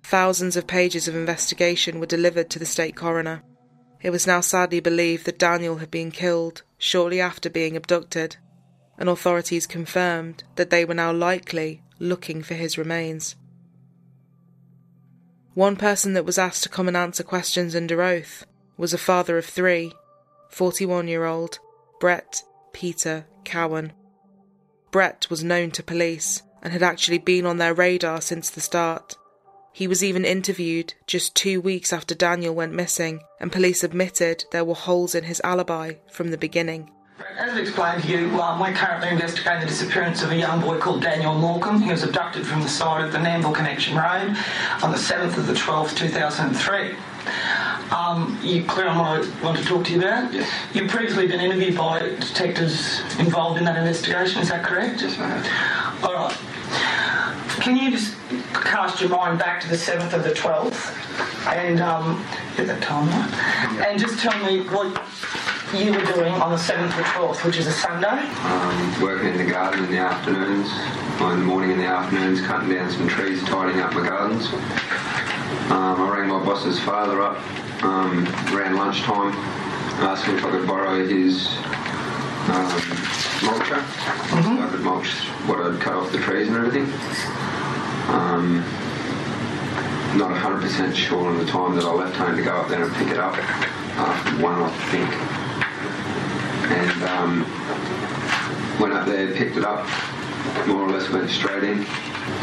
Thousands 0.07 0.55
of 0.55 0.67
pages 0.67 1.09
of 1.09 1.17
investigation 1.17 1.99
were 1.99 2.05
delivered 2.05 2.49
to 2.51 2.59
the 2.59 2.65
state 2.65 2.95
coroner. 2.95 3.43
It 4.01 4.09
was 4.09 4.25
now 4.25 4.39
sadly 4.39 4.79
believed 4.79 5.25
that 5.25 5.37
Daniel 5.37 5.79
had 5.79 5.91
been 5.91 6.11
killed 6.11 6.61
shortly 6.77 7.19
after 7.19 7.49
being 7.49 7.75
abducted, 7.75 8.37
and 8.97 9.09
authorities 9.09 9.67
confirmed 9.67 10.45
that 10.55 10.69
they 10.69 10.85
were 10.85 10.93
now 10.93 11.11
likely 11.11 11.83
looking 11.99 12.41
for 12.41 12.53
his 12.53 12.77
remains. 12.77 13.35
One 15.55 15.75
person 15.75 16.13
that 16.13 16.23
was 16.23 16.37
asked 16.37 16.63
to 16.63 16.69
come 16.69 16.87
and 16.87 16.95
answer 16.95 17.23
questions 17.23 17.75
under 17.75 18.01
oath 18.01 18.45
was 18.77 18.93
a 18.93 18.97
father 18.97 19.37
of 19.37 19.45
three, 19.45 19.91
41 20.47 21.09
year 21.09 21.25
old 21.25 21.59
Brett 21.99 22.43
Peter 22.71 23.25
Cowan. 23.43 23.91
Brett 24.89 25.29
was 25.29 25.43
known 25.43 25.71
to 25.71 25.83
police 25.83 26.43
and 26.63 26.71
had 26.71 26.81
actually 26.81 27.17
been 27.17 27.45
on 27.45 27.57
their 27.57 27.73
radar 27.73 28.21
since 28.21 28.49
the 28.49 28.61
start. 28.61 29.17
He 29.77 29.87
was 29.87 30.03
even 30.03 30.25
interviewed 30.25 30.95
just 31.05 31.35
two 31.35 31.61
weeks 31.61 31.93
after 31.93 32.15
Daniel 32.15 32.55
went 32.55 32.73
missing, 32.73 33.21
and 33.39 33.51
police 33.51 33.83
admitted 33.83 34.45
there 34.49 34.65
were 34.65 34.73
holes 34.73 35.13
in 35.13 35.25
his 35.25 35.39
alibi 35.43 35.97
from 36.09 36.31
the 36.31 36.37
beginning. 36.37 36.89
As 37.37 37.53
I 37.53 37.59
explained 37.59 38.01
to 38.01 38.09
you, 38.09 38.41
um, 38.41 38.59
we're 38.59 38.73
currently 38.73 39.09
investigating 39.09 39.59
the 39.59 39.67
disappearance 39.67 40.23
of 40.23 40.31
a 40.31 40.35
young 40.35 40.61
boy 40.61 40.79
called 40.79 41.03
Daniel 41.03 41.35
Morcombe. 41.35 41.83
He 41.83 41.91
was 41.91 42.01
abducted 42.01 42.47
from 42.47 42.63
the 42.63 42.67
side 42.67 43.05
of 43.05 43.11
the 43.11 43.19
Nambour 43.19 43.53
Connection 43.53 43.95
Road 43.95 44.35
on 44.81 44.91
the 44.91 44.97
7th 44.97 45.37
of 45.37 45.45
the 45.45 45.53
12th, 45.53 45.95
2003. 45.95 46.95
Um, 47.95 48.39
you 48.41 48.63
clear 48.63 48.87
on 48.87 48.97
what 48.97 49.27
I 49.27 49.43
want 49.43 49.59
to 49.59 49.63
talk 49.63 49.85
to 49.85 49.91
you 49.91 49.99
about? 49.99 50.33
Yes. 50.33 50.51
You've 50.73 50.89
previously 50.89 51.27
been 51.27 51.39
interviewed 51.39 51.77
by 51.77 51.99
detectives 51.99 53.01
involved 53.19 53.59
in 53.59 53.65
that 53.65 53.77
investigation, 53.77 54.41
is 54.41 54.49
that 54.49 54.65
correct? 54.65 55.03
Yes, 55.03 55.19
ma'am. 55.19 56.03
All 56.03 56.15
right. 56.15 56.37
Can 57.67 57.75
you 57.75 57.91
just 57.91 58.15
cast 58.53 59.01
your 59.01 59.09
mind 59.09 59.39
back 59.39 59.59
to 59.59 59.67
the 59.67 59.75
7th 59.75 60.13
of 60.13 60.23
the 60.23 60.29
12th 60.29 60.95
and 61.53 61.81
um, 61.81 62.25
get 62.55 62.65
that 62.67 62.81
time 62.81 63.09
right? 63.09 63.89
And 63.89 63.99
just 63.99 64.19
tell 64.19 64.41
me 64.45 64.61
what 64.69 64.87
you 65.75 65.91
were 65.91 66.05
doing 66.13 66.31
on 66.35 66.51
the 66.51 66.55
7th 66.55 66.97
or 66.97 67.03
12th, 67.03 67.43
which 67.43 67.57
is 67.57 67.67
a 67.67 67.73
Sunday. 67.73 68.07
Um, 68.07 69.01
working 69.01 69.31
in 69.31 69.37
the 69.37 69.51
garden 69.51 69.83
in 69.83 69.91
the 69.91 69.97
afternoons, 69.97 70.71
in 71.19 71.39
the 71.41 71.45
morning 71.45 71.71
and 71.71 71.81
the 71.81 71.87
afternoons, 71.87 72.39
cutting 72.39 72.69
down 72.69 72.89
some 72.89 73.09
trees, 73.09 73.43
tidying 73.43 73.81
up 73.81 73.93
my 73.93 74.07
gardens. 74.07 74.47
Um, 75.69 75.99
I 75.99 76.17
rang 76.17 76.29
my 76.29 76.41
boss's 76.45 76.79
father 76.79 77.21
up 77.21 77.37
um, 77.83 78.25
around 78.55 78.77
lunchtime 78.77 79.33
asked 79.99 80.25
me 80.29 80.35
if 80.35 80.45
I 80.45 80.51
could 80.51 80.67
borrow 80.67 81.05
his 81.05 81.47
um, 82.47 82.79
mulcher. 83.43 83.83
So 84.29 84.63
I 84.63 84.69
could 84.71 84.81
mulch 84.81 85.09
what 85.47 85.59
I'd 85.59 85.81
cut 85.81 85.93
off 85.95 86.11
the 86.11 86.19
trees 86.19 86.47
and 86.47 86.55
everything. 86.55 86.85
Um, 88.07 88.59
not 90.17 90.31
100% 90.31 90.95
sure 90.95 91.27
on 91.27 91.37
the 91.37 91.45
time 91.45 91.75
that 91.75 91.83
I 91.83 91.91
left 91.91 92.15
home 92.15 92.35
to 92.37 92.41
go 92.43 92.55
up 92.55 92.69
there 92.69 92.83
and 92.83 92.93
pick 92.95 93.09
it 93.09 93.17
up. 93.17 93.37
After 93.97 94.41
one, 94.43 94.61
I 94.61 94.69
think. 94.91 95.09
And 96.71 97.03
um, 97.03 98.79
went 98.79 98.93
up 98.93 99.05
there, 99.07 99.33
picked 99.33 99.57
it 99.57 99.63
up, 99.65 99.87
more 100.67 100.83
or 100.83 100.89
less 100.89 101.09
went 101.09 101.29
straight 101.29 101.63
in. 101.63 101.83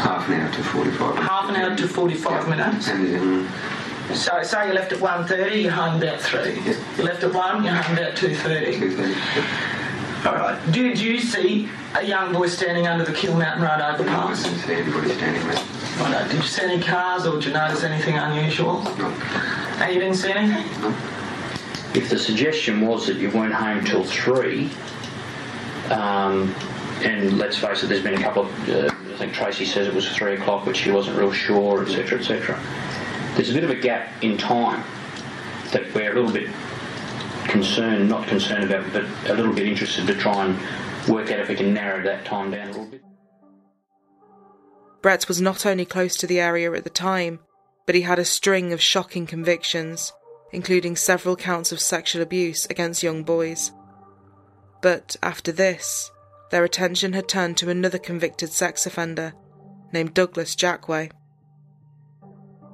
Half 0.01 0.27
an 0.29 0.41
hour 0.41 0.51
to 0.51 0.63
45 0.63 0.99
minutes. 0.99 1.27
Half 1.29 1.49
an 1.49 1.55
hour 1.55 1.75
to 1.75 1.87
45 1.87 2.49
minutes. 2.49 2.87
And 2.87 3.05
then 3.07 4.15
So 4.15 4.41
say 4.43 4.67
you 4.67 4.73
left 4.73 4.91
at 4.91 4.99
1.30, 4.99 5.63
you're 5.63 5.71
home 5.71 6.01
about 6.01 6.19
3. 6.21 6.53
You 6.97 7.03
left 7.03 7.23
at 7.23 7.33
1, 7.33 7.63
you're 7.63 7.73
home 7.73 7.97
about 7.97 8.15
2.30. 8.15 8.79
2.30. 8.79 9.84
All 10.25 10.33
right. 10.33 10.71
Did 10.71 10.99
you 10.99 11.19
see 11.19 11.69
a 11.93 12.03
young 12.03 12.33
boy 12.33 12.47
standing 12.47 12.87
under 12.87 13.05
the 13.05 13.13
Kiel 13.13 13.37
Mountain 13.37 13.61
Road 13.61 13.79
I 13.81 13.93
overpass? 13.93 14.43
didn't 14.43 14.59
see 14.59 14.73
anybody 14.73 15.13
standing 15.13 15.43
there. 15.47 15.63
Righto. 15.99 16.27
Did 16.27 16.37
you 16.37 16.47
see 16.47 16.63
any 16.63 16.81
cars 16.81 17.25
or 17.27 17.35
did 17.35 17.45
you 17.45 17.53
notice 17.53 17.83
anything 17.83 18.17
unusual? 18.17 18.81
No. 18.97 19.07
And 19.79 19.93
you 19.93 19.99
didn't 19.99 20.17
see 20.17 20.31
anything? 20.31 20.93
if 21.95 22.09
the 22.09 22.19
suggestion 22.19 22.85
was 22.85 23.07
that 23.07 23.15
you 23.17 23.29
weren't 23.31 23.53
home 23.53 23.83
till 23.85 24.03
three, 24.03 24.69
um, 25.91 26.53
and 27.01 27.37
let's 27.37 27.57
face 27.57 27.83
it, 27.83 27.87
there's 27.87 28.03
been 28.03 28.15
a 28.15 28.21
couple 28.21 28.43
of, 28.43 28.69
uh, 28.69 28.89
I 29.13 29.17
think 29.17 29.33
Tracy 29.33 29.65
says 29.65 29.87
it 29.87 29.93
was 29.93 30.09
three 30.13 30.33
o'clock, 30.33 30.65
but 30.65 30.75
she 30.75 30.91
wasn't 30.91 31.17
real 31.17 31.31
sure, 31.31 31.83
etc., 31.83 32.19
etc. 32.19 32.59
There's 33.35 33.49
a 33.49 33.53
bit 33.53 33.63
of 33.63 33.69
a 33.69 33.75
gap 33.75 34.11
in 34.23 34.37
time 34.37 34.83
that 35.71 35.93
we're 35.93 36.11
a 36.11 36.15
little 36.15 36.31
bit 36.31 36.49
concerned, 37.47 38.09
not 38.09 38.27
concerned 38.27 38.65
about, 38.65 38.91
but 38.93 39.03
a 39.29 39.33
little 39.33 39.53
bit 39.53 39.67
interested 39.67 40.07
to 40.07 40.15
try 40.15 40.45
and 40.45 41.09
work 41.09 41.31
out 41.31 41.39
if 41.39 41.49
we 41.49 41.55
can 41.55 41.73
narrow 41.73 42.03
that 42.03 42.25
time 42.25 42.51
down 42.51 42.67
a 42.67 42.71
little 42.71 42.85
bit. 42.85 43.01
Brett 45.01 45.27
was 45.27 45.39
not 45.39 45.65
only 45.65 45.85
close 45.85 46.15
to 46.17 46.27
the 46.27 46.39
area 46.39 46.71
at 46.73 46.83
the 46.83 46.89
time, 46.89 47.39
but 47.85 47.95
he 47.95 48.01
had 48.01 48.17
a 48.17 48.25
string 48.25 48.73
of 48.73 48.81
shocking 48.81 49.27
convictions, 49.27 50.11
including 50.51 50.95
several 50.95 51.35
counts 51.35 51.71
of 51.71 51.79
sexual 51.79 52.21
abuse 52.21 52.65
against 52.67 53.03
young 53.03 53.23
boys. 53.23 53.71
But 54.81 55.15
after 55.21 55.51
this, 55.51 56.11
their 56.49 56.63
attention 56.63 57.13
had 57.13 57.27
turned 57.27 57.57
to 57.57 57.69
another 57.69 57.99
convicted 57.99 58.51
sex 58.51 58.85
offender 58.85 59.33
named 59.91 60.13
Douglas 60.13 60.55
Jackway. 60.55 61.11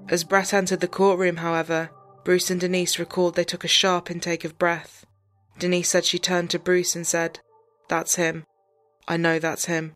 As 0.09 0.23
Brett 0.23 0.53
entered 0.53 0.79
the 0.79 0.87
courtroom, 0.87 1.37
however, 1.37 1.89
Bruce 2.23 2.51
and 2.51 2.59
Denise 2.59 2.99
recalled 2.99 3.35
they 3.35 3.43
took 3.43 3.63
a 3.63 3.69
sharp 3.69 4.11
intake 4.11 4.45
of 4.45 4.59
breath. 4.59 5.05
Denise 5.57 5.89
said 5.89 6.05
she 6.05 6.19
turned 6.19 6.49
to 6.51 6.59
Bruce 6.59 6.95
and 6.95 7.05
said, 7.05 7.39
That's 7.89 8.15
him. 8.15 8.45
I 9.07 9.17
know 9.17 9.39
that's 9.39 9.65
him. 9.65 9.95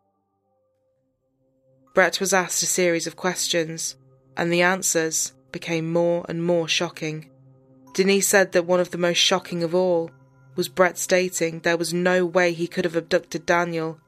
Brett 1.94 2.20
was 2.20 2.34
asked 2.34 2.62
a 2.64 2.66
series 2.66 3.08
of 3.08 3.16
questions, 3.16 3.96
and 4.36 4.52
the 4.52 4.62
answers 4.62 5.34
became 5.52 5.94
more 5.94 6.26
and 6.28 6.44
more 6.44 6.68
shocking. 6.68 7.30
Denise 7.94 8.28
said 8.28 8.52
that 8.52 8.66
one 8.66 8.82
of 8.82 8.92
the 8.92 8.98
most 8.98 9.18
shocking 9.18 9.64
of 9.64 9.74
all 9.74 10.12
was 10.56 10.68
Brett 10.68 10.98
stating 10.98 11.60
there 11.60 11.78
was 11.78 11.94
no 11.94 12.26
way 12.26 12.52
he 12.52 12.68
could 12.68 12.86
have 12.86 12.96
abducted 12.96 13.46
Daniel, 13.46 14.00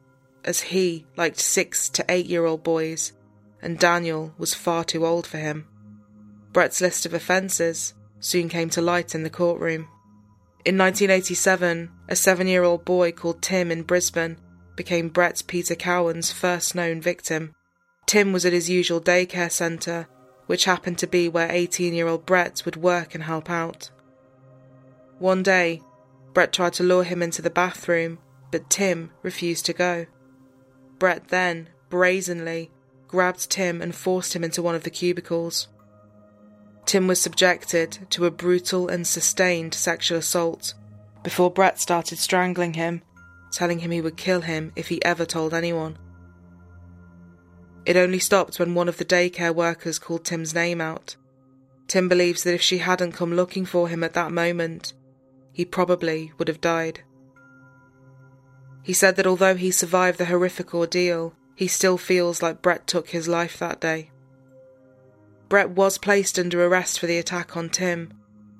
as 0.43 0.61
he 0.61 1.05
liked 1.15 1.39
six 1.39 1.87
to 1.89 2.05
eight 2.09 2.25
year 2.25 2.45
old 2.45 2.63
boys, 2.63 3.13
and 3.61 3.79
Daniel 3.79 4.33
was 4.37 4.53
far 4.53 4.83
too 4.83 5.05
old 5.05 5.25
for 5.25 5.37
him. 5.37 5.67
Brett's 6.51 6.81
list 6.81 7.05
of 7.05 7.13
offences 7.13 7.93
soon 8.19 8.49
came 8.49 8.69
to 8.71 8.81
light 8.81 9.15
in 9.15 9.23
the 9.23 9.29
courtroom. 9.29 9.87
In 10.65 10.77
1987, 10.77 11.89
a 12.09 12.15
seven 12.15 12.47
year 12.47 12.63
old 12.63 12.83
boy 12.83 13.11
called 13.11 13.41
Tim 13.41 13.71
in 13.71 13.83
Brisbane 13.83 14.37
became 14.75 15.09
Brett 15.09 15.43
Peter 15.47 15.75
Cowan's 15.75 16.31
first 16.31 16.75
known 16.75 17.01
victim. 17.01 17.55
Tim 18.05 18.31
was 18.31 18.45
at 18.45 18.53
his 18.53 18.69
usual 18.69 19.01
daycare 19.01 19.51
centre, 19.51 20.07
which 20.45 20.65
happened 20.65 20.97
to 20.99 21.07
be 21.07 21.27
where 21.27 21.51
18 21.51 21.93
year 21.93 22.07
old 22.07 22.25
Brett 22.25 22.63
would 22.65 22.75
work 22.75 23.15
and 23.15 23.23
help 23.23 23.49
out. 23.49 23.89
One 25.19 25.43
day, 25.43 25.81
Brett 26.33 26.53
tried 26.53 26.73
to 26.73 26.83
lure 26.83 27.03
him 27.03 27.23
into 27.23 27.41
the 27.41 27.49
bathroom, 27.49 28.19
but 28.51 28.69
Tim 28.69 29.11
refused 29.23 29.65
to 29.65 29.73
go. 29.73 30.05
Brett 30.99 31.29
then, 31.29 31.69
brazenly, 31.89 32.71
grabbed 33.07 33.49
Tim 33.49 33.81
and 33.81 33.95
forced 33.95 34.35
him 34.35 34.43
into 34.43 34.61
one 34.61 34.75
of 34.75 34.83
the 34.83 34.89
cubicles. 34.89 35.67
Tim 36.87 37.05
was 37.05 37.19
subjected 37.19 38.07
to 38.11 38.25
a 38.25 38.31
brutal 38.31 38.87
and 38.87 39.05
sustained 39.05 39.73
sexual 39.73 40.19
assault 40.19 40.73
before 41.21 41.51
Brett 41.51 41.81
started 41.81 42.17
strangling 42.17 42.75
him, 42.75 43.01
telling 43.51 43.79
him 43.79 43.91
he 43.91 43.99
would 43.99 44.15
kill 44.15 44.39
him 44.39 44.71
if 44.77 44.87
he 44.87 45.03
ever 45.03 45.25
told 45.25 45.53
anyone. 45.53 45.97
It 47.85 47.97
only 47.97 48.19
stopped 48.19 48.57
when 48.57 48.73
one 48.73 48.87
of 48.87 48.97
the 48.97 49.03
daycare 49.03 49.53
workers 49.53 49.99
called 49.99 50.23
Tim's 50.23 50.55
name 50.55 50.79
out. 50.79 51.17
Tim 51.89 52.07
believes 52.07 52.43
that 52.43 52.53
if 52.53 52.61
she 52.61 52.77
hadn't 52.77 53.11
come 53.11 53.33
looking 53.33 53.65
for 53.65 53.89
him 53.89 54.01
at 54.01 54.13
that 54.13 54.31
moment, 54.31 54.93
he 55.51 55.65
probably 55.65 56.31
would 56.37 56.47
have 56.47 56.61
died. 56.61 57.01
He 58.81 58.93
said 58.93 59.17
that 59.17 59.27
although 59.27 59.55
he 59.55 59.71
survived 59.71 60.19
the 60.19 60.25
horrific 60.25 60.73
ordeal, 60.73 61.33
he 61.53 61.67
still 61.67 61.97
feels 61.97 62.41
like 62.41 62.61
Brett 62.61 62.87
took 62.87 63.09
his 63.09 63.27
life 63.27 63.59
that 63.59 63.81
day. 63.81 64.11
Brett 65.49 65.69
was 65.69 65.97
placed 65.97 66.37
under 66.37 66.63
arrest 66.65 66.99
for 66.99 67.07
the 67.07 67.17
attack 67.17 67.55
on 67.55 67.69
Tim, 67.69 68.13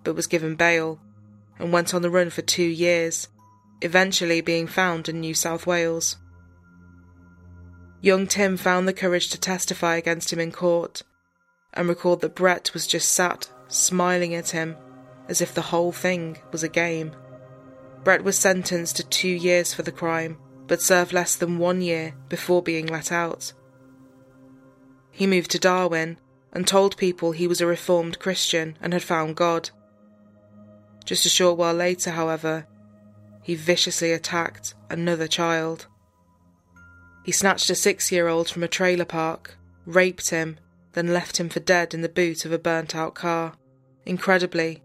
but 0.03 0.15
was 0.15 0.27
given 0.27 0.55
bail 0.55 0.99
and 1.59 1.73
went 1.73 1.93
on 1.93 2.01
the 2.01 2.09
run 2.09 2.29
for 2.29 2.41
two 2.41 2.63
years, 2.63 3.27
eventually 3.81 4.41
being 4.41 4.67
found 4.67 5.09
in 5.09 5.19
New 5.19 5.33
South 5.33 5.67
Wales. 5.67 6.17
Young 7.99 8.27
Tim 8.27 8.57
found 8.57 8.87
the 8.87 8.93
courage 8.93 9.29
to 9.29 9.39
testify 9.39 9.95
against 9.95 10.31
him 10.31 10.39
in 10.39 10.51
court 10.51 11.03
and 11.73 11.89
recalled 11.89 12.21
that 12.21 12.35
Brett 12.35 12.73
was 12.73 12.87
just 12.87 13.11
sat, 13.11 13.49
smiling 13.67 14.33
at 14.33 14.51
him, 14.51 14.77
as 15.27 15.41
if 15.41 15.53
the 15.53 15.61
whole 15.61 15.91
thing 15.91 16.37
was 16.51 16.63
a 16.63 16.69
game. 16.69 17.11
Brett 18.03 18.23
was 18.23 18.37
sentenced 18.37 18.95
to 18.97 19.03
two 19.03 19.27
years 19.27 19.73
for 19.73 19.81
the 19.81 19.91
crime, 19.91 20.37
but 20.67 20.81
served 20.81 21.11
less 21.11 21.35
than 21.35 21.57
one 21.57 21.81
year 21.81 22.13
before 22.29 22.61
being 22.61 22.87
let 22.87 23.11
out. 23.11 23.51
He 25.11 25.27
moved 25.27 25.51
to 25.51 25.59
Darwin 25.59 26.17
and 26.53 26.67
told 26.67 26.97
people 26.97 27.31
he 27.31 27.47
was 27.47 27.61
a 27.61 27.67
reformed 27.67 28.19
Christian 28.19 28.77
and 28.81 28.93
had 28.93 29.03
found 29.03 29.35
God. 29.35 29.69
Just 31.05 31.25
a 31.25 31.29
short 31.29 31.57
while 31.57 31.73
later, 31.73 32.11
however, 32.11 32.67
he 33.41 33.55
viciously 33.55 34.11
attacked 34.11 34.73
another 34.89 35.27
child. 35.27 35.87
He 37.23 37.31
snatched 37.31 37.69
a 37.69 37.75
six 37.75 38.11
year 38.11 38.27
old 38.27 38.49
from 38.49 38.63
a 38.63 38.67
trailer 38.67 39.05
park, 39.05 39.57
raped 39.85 40.29
him, 40.29 40.57
then 40.93 41.13
left 41.13 41.39
him 41.39 41.49
for 41.49 41.59
dead 41.59 41.93
in 41.93 42.01
the 42.01 42.09
boot 42.09 42.43
of 42.43 42.51
a 42.51 42.59
burnt 42.59 42.95
out 42.95 43.15
car. 43.15 43.53
Incredibly, 44.05 44.83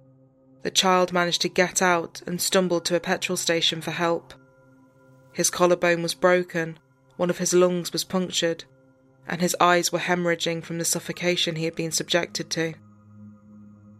the 0.62 0.70
child 0.70 1.12
managed 1.12 1.42
to 1.42 1.48
get 1.48 1.82
out 1.82 2.22
and 2.26 2.40
stumbled 2.40 2.84
to 2.84 2.96
a 2.96 3.00
petrol 3.00 3.36
station 3.36 3.80
for 3.80 3.90
help. 3.90 4.34
His 5.32 5.50
collarbone 5.50 6.02
was 6.02 6.14
broken, 6.14 6.78
one 7.16 7.30
of 7.30 7.38
his 7.38 7.54
lungs 7.54 7.92
was 7.92 8.04
punctured, 8.04 8.64
and 9.26 9.40
his 9.40 9.56
eyes 9.60 9.92
were 9.92 9.98
hemorrhaging 9.98 10.62
from 10.62 10.78
the 10.78 10.84
suffocation 10.84 11.56
he 11.56 11.64
had 11.64 11.74
been 11.74 11.92
subjected 11.92 12.50
to. 12.50 12.74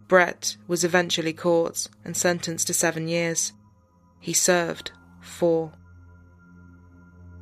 Brett 0.07 0.57
was 0.67 0.83
eventually 0.83 1.33
caught 1.33 1.87
and 2.03 2.15
sentenced 2.15 2.67
to 2.67 2.73
seven 2.73 3.07
years. 3.07 3.53
He 4.19 4.33
served 4.33 4.91
four. 5.21 5.71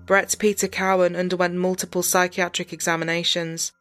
Brett 0.06 0.36
Peter 0.40 0.68
Cowan 0.68 1.16
underwent 1.16 1.56
multiple 1.56 2.04
psychiatric 2.04 2.74
examinations, 2.74 3.72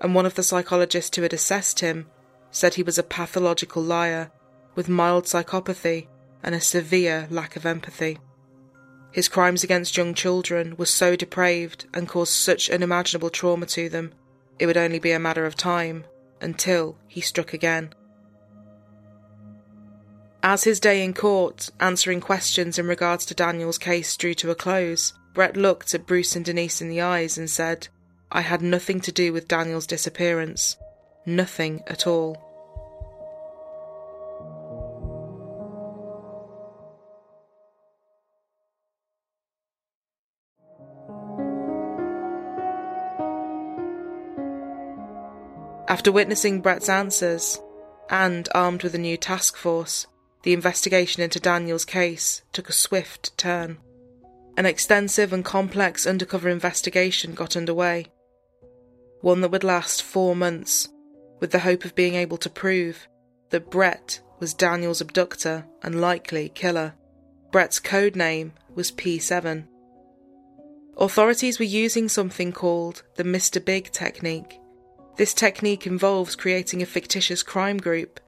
and 0.00 0.14
one 0.14 0.26
of 0.26 0.34
the 0.34 0.42
psychologists 0.42 1.16
who 1.16 1.22
had 1.22 1.32
assessed 1.32 1.80
him 1.80 2.06
said 2.50 2.74
he 2.74 2.82
was 2.82 2.98
a 2.98 3.02
pathological 3.02 3.82
liar 3.82 4.30
with 4.74 4.88
mild 4.88 5.24
psychopathy 5.24 6.08
and 6.42 6.54
a 6.54 6.60
severe 6.60 7.26
lack 7.30 7.56
of 7.56 7.66
empathy. 7.66 8.18
His 9.16 9.30
crimes 9.30 9.64
against 9.64 9.96
young 9.96 10.12
children 10.12 10.76
were 10.76 10.84
so 10.84 11.16
depraved 11.16 11.86
and 11.94 12.06
caused 12.06 12.34
such 12.34 12.68
unimaginable 12.68 13.30
trauma 13.30 13.64
to 13.64 13.88
them, 13.88 14.12
it 14.58 14.66
would 14.66 14.76
only 14.76 14.98
be 14.98 15.10
a 15.10 15.18
matter 15.18 15.46
of 15.46 15.56
time 15.56 16.04
until 16.42 16.98
he 17.08 17.22
struck 17.22 17.54
again. 17.54 17.94
As 20.42 20.64
his 20.64 20.78
day 20.78 21.02
in 21.02 21.14
court, 21.14 21.70
answering 21.80 22.20
questions 22.20 22.78
in 22.78 22.86
regards 22.86 23.24
to 23.24 23.34
Daniel's 23.34 23.78
case 23.78 24.14
drew 24.18 24.34
to 24.34 24.50
a 24.50 24.54
close, 24.54 25.14
Brett 25.32 25.56
looked 25.56 25.94
at 25.94 26.06
Bruce 26.06 26.36
and 26.36 26.44
Denise 26.44 26.82
in 26.82 26.90
the 26.90 27.00
eyes 27.00 27.38
and 27.38 27.48
said, 27.48 27.88
I 28.30 28.42
had 28.42 28.60
nothing 28.60 29.00
to 29.00 29.12
do 29.12 29.32
with 29.32 29.48
Daniel's 29.48 29.86
disappearance. 29.86 30.76
Nothing 31.24 31.82
at 31.86 32.06
all. 32.06 32.45
After 45.88 46.10
witnessing 46.10 46.60
Brett's 46.60 46.88
answers, 46.88 47.60
and 48.10 48.48
armed 48.54 48.82
with 48.82 48.94
a 48.94 48.98
new 48.98 49.16
task 49.16 49.56
force, 49.56 50.06
the 50.42 50.52
investigation 50.52 51.22
into 51.22 51.40
Daniel's 51.40 51.84
case 51.84 52.42
took 52.52 52.68
a 52.68 52.72
swift 52.72 53.36
turn. 53.38 53.78
An 54.56 54.66
extensive 54.66 55.32
and 55.32 55.44
complex 55.44 56.06
undercover 56.06 56.48
investigation 56.48 57.34
got 57.34 57.56
underway. 57.56 58.06
One 59.20 59.40
that 59.42 59.50
would 59.50 59.64
last 59.64 60.02
four 60.02 60.34
months, 60.34 60.88
with 61.40 61.52
the 61.52 61.60
hope 61.60 61.84
of 61.84 61.94
being 61.94 62.14
able 62.14 62.38
to 62.38 62.50
prove 62.50 63.06
that 63.50 63.70
Brett 63.70 64.20
was 64.40 64.54
Daniel's 64.54 65.00
abductor 65.00 65.66
and 65.82 66.00
likely 66.00 66.48
killer. 66.48 66.94
Brett's 67.52 67.78
code 67.78 68.16
name 68.16 68.54
was 68.74 68.90
P7. 68.90 69.66
Authorities 70.96 71.58
were 71.58 71.64
using 71.64 72.08
something 72.08 72.52
called 72.52 73.02
the 73.16 73.24
Mr. 73.24 73.62
Big 73.64 73.92
technique. 73.92 74.58
This 75.16 75.32
technique 75.32 75.86
involves 75.86 76.36
creating 76.36 76.82
a 76.82 76.86
fictitious 76.86 77.42
crime 77.42 77.78
group 77.78 78.20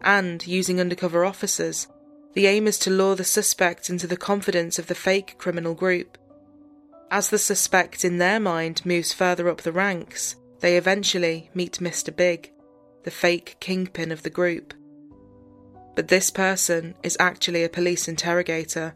and 0.00 0.46
using 0.46 0.80
undercover 0.80 1.24
officers. 1.24 1.86
The 2.32 2.46
aim 2.46 2.66
is 2.66 2.78
to 2.80 2.90
lure 2.90 3.16
the 3.16 3.24
suspect 3.24 3.90
into 3.90 4.06
the 4.06 4.16
confidence 4.16 4.78
of 4.78 4.86
the 4.86 4.94
fake 4.94 5.34
criminal 5.36 5.74
group. 5.74 6.16
As 7.10 7.28
the 7.28 7.38
suspect 7.38 8.04
in 8.04 8.18
their 8.18 8.40
mind 8.40 8.86
moves 8.86 9.12
further 9.12 9.48
up 9.48 9.62
the 9.62 9.72
ranks, 9.72 10.36
they 10.60 10.76
eventually 10.76 11.50
meet 11.54 11.78
Mr. 11.80 12.14
Big, 12.14 12.52
the 13.02 13.10
fake 13.10 13.56
kingpin 13.60 14.12
of 14.12 14.22
the 14.22 14.30
group. 14.30 14.72
But 15.94 16.08
this 16.08 16.30
person 16.30 16.94
is 17.02 17.16
actually 17.20 17.64
a 17.64 17.68
police 17.68 18.08
interrogator 18.08 18.94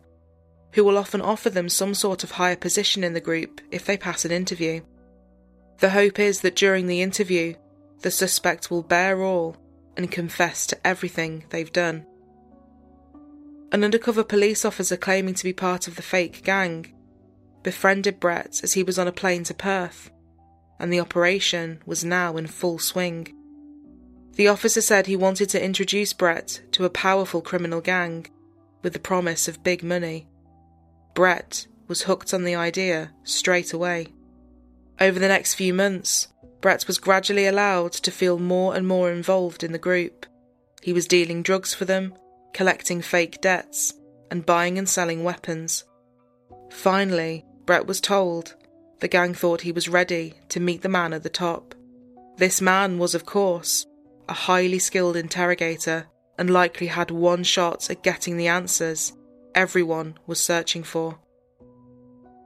who 0.73 0.85
will 0.85 0.97
often 0.97 1.21
offer 1.21 1.51
them 1.51 1.69
some 1.69 1.95
sort 1.95 2.25
of 2.25 2.33
higher 2.33 2.57
position 2.57 3.05
in 3.05 3.13
the 3.13 3.21
group 3.21 3.61
if 3.71 3.85
they 3.85 3.97
pass 3.97 4.25
an 4.25 4.31
interview. 4.31 4.81
The 5.79 5.91
hope 5.91 6.19
is 6.19 6.41
that 6.41 6.57
during 6.57 6.87
the 6.87 7.03
interview, 7.03 7.55
the 8.01 8.11
suspect 8.11 8.71
will 8.71 8.83
bear 8.83 9.23
all 9.23 9.57
and 9.97 10.11
confess 10.11 10.67
to 10.67 10.87
everything 10.87 11.45
they've 11.51 11.73
done. 11.73 12.07
An 13.73 13.83
undercover 13.83 14.23
police 14.23 14.65
officer 14.65 14.97
claiming 14.97 15.35
to 15.35 15.45
be 15.45 15.53
part 15.53 15.89
of 15.89 15.97
the 15.97 16.03
fake 16.03 16.45
gang 16.45 16.93
befriended 17.63 18.21
Brett 18.21 18.61
as 18.63 18.75
he 18.75 18.83
was 18.83 18.99
on 18.99 19.09
a 19.09 19.13
plane 19.13 19.43
to 19.45 19.55
Perth, 19.55 20.11
and 20.79 20.93
the 20.93 21.01
operation 21.01 21.83
was 21.87 22.05
now 22.05 22.37
in 22.37 22.47
full 22.47 22.79
swing. 22.79 23.35
The 24.35 24.49
officer 24.49 24.81
said 24.81 25.07
he 25.07 25.17
wanted 25.17 25.49
to 25.51 25.65
introduce 25.65 26.13
Brett 26.13 26.61
to 26.73 26.85
a 26.85 26.91
powerful 26.91 27.41
criminal 27.41 27.81
gang 27.81 28.27
with 28.83 28.93
the 28.93 28.99
promise 28.99 29.49
of 29.49 29.65
big 29.65 29.83
money. 29.83 30.29
Brett 31.15 31.67
was 31.89 32.03
hooked 32.03 32.35
on 32.35 32.45
the 32.45 32.55
idea 32.55 33.13
straight 33.23 33.73
away. 33.73 34.09
Over 35.01 35.19
the 35.19 35.29
next 35.29 35.55
few 35.55 35.75
months, 35.75 36.29
Brett 36.61 36.87
was 36.87 36.99
gradually 36.99 37.47
allowed 37.47 37.93
to 37.93 38.11
feel 38.11 38.39
more 38.39 38.75
and 38.75 38.87
more 38.87 39.11
involved 39.11 39.63
in 39.63 39.73
the 39.73 39.79
group. 39.79 40.27
He 40.83 40.93
was 40.93 41.07
dealing 41.07 41.43
drugs 41.43 41.75
for 41.75 41.85
them, 41.85 42.15
collecting 42.53 43.03
fake 43.03 43.41
debts, 43.41 43.95
and 44.31 44.47
buying 44.47 44.79
and 44.79 44.89
selling 44.89 45.25
weapons. 45.25 45.85
Finally, 46.71 47.45
Brett 47.67 47.87
was 47.87 48.01
told 48.01 48.55
the 49.01 49.09
gang 49.09 49.35
thought 49.35 49.61
he 49.61 49.73
was 49.73 49.89
ready 49.89 50.35
to 50.49 50.61
meet 50.61 50.83
the 50.83 50.89
man 50.89 51.13
at 51.13 51.23
the 51.23 51.29
top. 51.29 51.75
This 52.37 52.61
man 52.61 52.99
was, 52.99 53.15
of 53.15 53.27
course, 53.27 53.87
a 54.29 54.33
highly 54.33 54.79
skilled 54.79 55.17
interrogator 55.17 56.07
and 56.39 56.51
likely 56.51 56.87
had 56.87 57.11
one 57.11 57.45
shot 57.45 57.91
at 57.91 58.03
getting 58.03 58.37
the 58.37 58.49
answers 58.49 59.13
everyone 59.55 60.19
was 60.27 60.41
searching 60.41 60.83
for. 60.83 61.19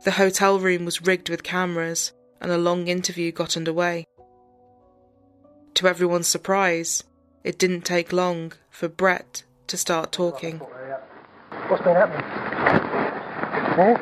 The 0.05 0.13
hotel 0.13 0.59
room 0.59 0.85
was 0.85 1.03
rigged 1.03 1.29
with 1.29 1.43
cameras, 1.43 2.13
and 2.41 2.51
a 2.51 2.59
long 2.59 2.89
interview 2.89 3.33
got 3.33 3.57
underway. 3.57 4.07
To 5.75 5.87
everyone's 5.87 6.29
surprise, 6.29 7.05
it 7.45 7.59
didn't 7.59 7.83
take 7.83 8.13
long 8.13 8.53
for 8.71 8.89
Brett 8.89 9.45
to 9.69 9.77
start 9.77 10.13
talking. 10.13 10.59
What's 11.69 11.83
been 11.83 11.95
happening? 11.95 12.25
Yeah? 13.79 13.97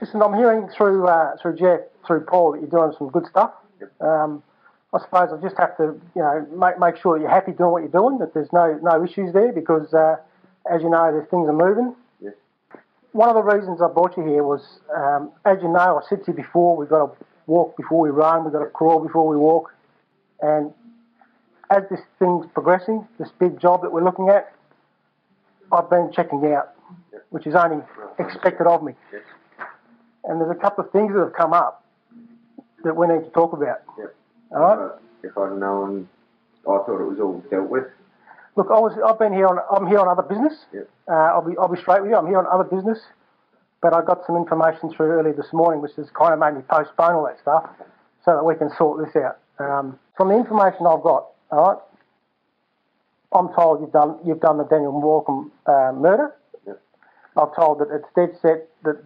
Listen, 0.00 0.22
I'm 0.22 0.34
hearing 0.34 0.68
through 0.76 1.06
uh, 1.06 1.36
through 1.40 1.56
Jeff, 1.56 1.80
through 2.06 2.20
Paul, 2.20 2.52
that 2.52 2.60
you're 2.60 2.70
doing 2.70 2.92
some 2.98 3.10
good 3.10 3.26
stuff. 3.26 3.52
Um, 4.00 4.42
I 4.92 5.00
suppose 5.00 5.28
I 5.32 5.36
just 5.42 5.56
have 5.58 5.76
to, 5.76 6.00
you 6.16 6.22
know, 6.22 6.46
make, 6.56 6.78
make 6.78 6.96
sure 6.96 7.18
that 7.18 7.22
you're 7.22 7.30
happy 7.30 7.52
doing 7.52 7.72
what 7.72 7.82
you're 7.82 7.90
doing, 7.90 8.18
that 8.18 8.32
there's 8.32 8.52
no 8.52 8.78
no 8.82 9.04
issues 9.04 9.32
there, 9.32 9.52
because 9.52 9.92
uh, 9.92 10.16
as 10.70 10.82
you 10.82 10.88
know, 10.90 11.12
there's 11.12 11.28
things 11.28 11.48
are 11.48 11.52
moving. 11.52 11.94
One 13.12 13.28
of 13.28 13.34
the 13.34 13.42
reasons 13.42 13.80
I 13.80 13.88
brought 13.88 14.16
you 14.16 14.24
here 14.24 14.44
was, 14.44 14.80
um, 14.94 15.32
as 15.44 15.58
you 15.62 15.68
know, 15.68 16.00
I 16.02 16.08
said 16.08 16.24
to 16.24 16.32
you 16.32 16.36
before, 16.36 16.76
we've 16.76 16.88
got 16.88 17.06
to 17.06 17.24
walk 17.46 17.76
before 17.76 18.00
we 18.00 18.10
run, 18.10 18.44
we've 18.44 18.52
got 18.52 18.60
to 18.60 18.70
crawl 18.70 19.00
before 19.00 19.26
we 19.26 19.36
walk, 19.36 19.72
and 20.42 20.72
as 21.70 21.82
this 21.90 22.00
thing's 22.18 22.46
progressing, 22.52 23.06
this 23.18 23.30
big 23.38 23.60
job 23.60 23.82
that 23.82 23.92
we're 23.92 24.04
looking 24.04 24.28
at, 24.28 24.52
I've 25.72 25.90
been 25.90 26.10
checking 26.12 26.44
out, 26.52 26.74
which 27.30 27.46
is 27.46 27.54
only 27.54 27.84
expected 28.18 28.66
of 28.66 28.82
me. 28.82 28.92
And 30.24 30.40
there's 30.40 30.50
a 30.50 30.60
couple 30.60 30.84
of 30.84 30.90
things 30.92 31.12
that 31.14 31.20
have 31.20 31.34
come 31.34 31.52
up 31.52 31.84
that 32.84 32.94
we 32.94 33.06
need 33.06 33.24
to 33.24 33.30
talk 33.30 33.52
about. 33.52 33.82
All 34.54 34.60
right. 34.60 34.98
If 35.22 35.36
I'd 35.36 35.58
known, 35.58 36.08
I 36.60 36.78
thought 36.78 37.00
it 37.00 37.04
was 37.04 37.18
all 37.20 37.42
dealt 37.50 37.68
with. 37.68 37.84
Look, 38.58 38.72
I 38.74 38.80
was 38.80 38.90
I've 39.06 39.20
been 39.20 39.32
here 39.32 39.46
on 39.46 39.60
I'm 39.70 39.86
here 39.86 40.00
on 40.00 40.08
other 40.08 40.26
business. 40.26 40.66
Yep. 40.74 40.90
Uh, 41.06 41.12
I'll 41.30 41.46
be 41.48 41.56
I'll 41.56 41.68
be 41.72 41.80
straight 41.80 42.02
with 42.02 42.10
you. 42.10 42.16
I'm 42.16 42.26
here 42.26 42.38
on 42.42 42.46
other 42.50 42.64
business, 42.66 42.98
but 43.80 43.94
I 43.94 44.02
got 44.02 44.26
some 44.26 44.34
information 44.34 44.90
through 44.92 45.12
earlier 45.12 45.32
this 45.32 45.52
morning, 45.52 45.80
which 45.80 45.92
has 45.94 46.10
kind 46.10 46.34
of 46.34 46.40
made 46.40 46.54
me 46.58 46.62
postpone 46.68 47.14
all 47.14 47.24
that 47.26 47.38
stuff, 47.40 47.70
so 48.24 48.34
that 48.34 48.42
we 48.44 48.56
can 48.56 48.68
sort 48.76 48.98
this 49.06 49.14
out. 49.14 49.38
Um, 49.62 49.96
from 50.16 50.30
the 50.30 50.34
information 50.34 50.90
I've 50.90 51.06
got, 51.06 51.30
all 51.52 51.68
right, 51.70 51.78
I'm 53.30 53.54
told 53.54 53.80
you've 53.80 53.92
done 53.92 54.18
you've 54.26 54.40
done 54.40 54.58
the 54.58 54.64
Daniel 54.64 54.90
Morcombe 54.90 55.52
uh, 55.70 55.92
murder. 55.94 56.34
Yep. 56.66 56.82
I'm 57.36 57.50
told 57.54 57.78
that 57.78 57.94
it's 57.94 58.10
dead 58.16 58.34
set 58.42 58.66
that 58.82 58.98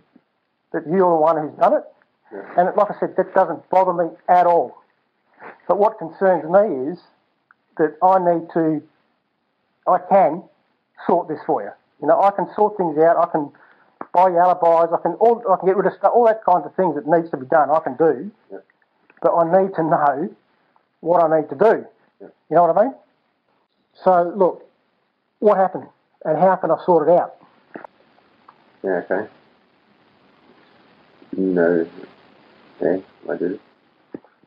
that 0.72 0.86
you're 0.88 1.12
the 1.12 1.20
one 1.20 1.36
who's 1.36 1.58
done 1.58 1.74
it, 1.76 1.84
Yep. 2.32 2.44
and 2.56 2.64
like 2.74 2.88
I 2.90 2.98
said, 2.98 3.16
that 3.18 3.34
doesn't 3.34 3.68
bother 3.68 3.92
me 3.92 4.16
at 4.30 4.46
all. 4.46 4.80
But 5.68 5.76
what 5.76 5.98
concerns 5.98 6.48
me 6.48 6.90
is 6.92 6.98
that 7.76 7.98
I 8.02 8.16
need 8.16 8.48
to 8.54 8.80
I 9.86 9.98
can 10.08 10.42
sort 11.06 11.28
this 11.28 11.38
for 11.46 11.62
you. 11.62 11.70
You 12.00 12.08
know, 12.08 12.20
I 12.20 12.30
can 12.30 12.46
sort 12.54 12.76
things 12.76 12.98
out. 12.98 13.16
I 13.16 13.30
can 13.30 13.50
buy 14.12 14.28
you 14.28 14.36
alibis. 14.38 14.92
I 14.92 15.00
can 15.02 15.12
all, 15.14 15.42
I 15.50 15.56
can 15.56 15.66
get 15.68 15.76
rid 15.76 15.86
of 15.86 15.92
stuff, 15.98 16.12
all 16.14 16.26
that 16.26 16.44
kinds 16.44 16.66
of 16.66 16.74
things 16.74 16.94
that 16.94 17.06
needs 17.06 17.30
to 17.30 17.36
be 17.36 17.46
done. 17.46 17.70
I 17.70 17.80
can 17.80 17.96
do, 17.96 18.30
Yep. 18.50 18.64
but 19.22 19.34
I 19.34 19.62
need 19.62 19.74
to 19.74 19.82
know 19.82 20.28
what 21.00 21.22
I 21.22 21.40
need 21.40 21.48
to 21.50 21.54
do. 21.56 21.86
Yep. 22.20 22.34
You 22.50 22.56
know 22.56 22.64
what 22.64 22.76
I 22.76 22.82
mean? 22.84 22.94
So 24.04 24.32
look, 24.36 24.68
what 25.40 25.56
happened, 25.58 25.86
and 26.24 26.38
how 26.38 26.56
can 26.56 26.70
I 26.70 26.76
sort 26.84 27.08
it 27.08 27.12
out? 27.12 27.34
Yeah, 28.82 29.02
okay. 29.10 29.28
No. 31.36 31.86
Yeah, 32.80 32.96
I 33.30 33.36
do. 33.36 33.58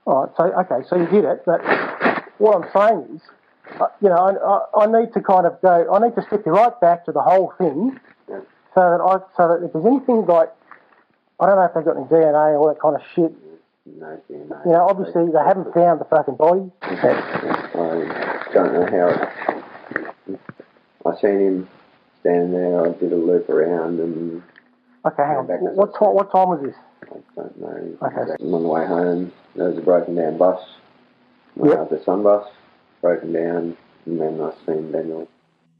All 0.05 0.23
right. 0.25 0.31
So 0.37 0.43
okay, 0.61 0.87
so 0.87 0.95
you 0.97 1.07
did 1.07 1.25
it, 1.25 1.43
but 1.45 1.61
what 2.37 2.55
I'm 2.55 2.69
saying 2.73 3.15
is, 3.15 3.21
Uh, 3.79 3.87
you 4.01 4.09
know, 4.09 4.15
I, 4.15 4.31
I, 4.33 4.35
uh, 4.35 4.87
I 4.87 5.01
need 5.01 5.13
to 5.13 5.21
kind 5.21 5.45
of 5.45 5.59
go. 5.61 5.91
I 5.93 5.99
need 6.05 6.15
to 6.15 6.21
stick 6.27 6.41
you 6.45 6.51
right 6.51 6.79
back 6.81 7.05
to 7.05 7.11
the 7.11 7.21
whole 7.21 7.53
thing, 7.57 7.99
Yeah. 8.29 8.39
so 8.73 8.81
that 8.81 9.01
I 9.01 9.19
so 9.35 9.47
that 9.49 9.65
if 9.65 9.73
there's 9.73 9.85
anything 9.85 10.25
like, 10.25 10.51
I 11.39 11.45
don't 11.47 11.55
know 11.57 11.63
if 11.65 11.73
they've 11.73 11.83
got 11.85 11.97
any 11.97 12.05
DNA 12.05 12.53
or 12.53 12.57
all 12.57 12.67
that 12.69 12.79
kind 12.79 12.95
of 12.95 13.01
shit. 13.15 13.33
No 13.85 14.19
DNA. 14.29 14.65
You 14.65 14.71
know, 14.71 14.87
obviously 14.87 15.25
they 15.31 15.39
haven't 15.39 15.73
found 15.73 15.99
the 15.99 16.05
fucking 16.05 16.35
body. 16.35 16.71
I 16.81 18.47
don't 18.53 18.73
know 18.73 18.85
how 18.85 19.07
it. 20.29 20.39
I 21.05 21.21
seen 21.21 21.39
him 21.39 21.69
standing 22.21 22.51
there. 22.51 22.85
I 22.85 22.91
did 22.93 23.11
a 23.13 23.15
loop 23.15 23.49
around 23.49 23.99
and 23.99 24.41
Okay, 25.05 25.21
hang 25.23 25.37
on. 25.37 25.45
What 25.75 25.93
time? 25.99 26.13
What 26.15 26.31
time 26.31 26.49
was 26.49 26.61
this? 26.63 26.75
I 27.03 27.15
don't 27.35 27.61
know. 27.61 27.97
Okay. 28.07 28.31
I'm 28.41 28.53
on 28.55 28.63
the 28.63 28.67
way 28.69 28.85
home. 28.87 29.31
There 29.55 29.69
was 29.69 29.77
a 29.77 29.81
broken 29.81 30.15
down 30.15 30.37
bus. 30.39 30.59
Yep. 31.63 31.89
the 31.89 31.97
Sunbus, 31.97 32.47
broken 33.05 33.33
down, 33.33 33.77
and 34.07 34.19
then 34.19 34.41
I 34.41 34.51
seen 34.65 34.91
Daniel. 34.91 35.27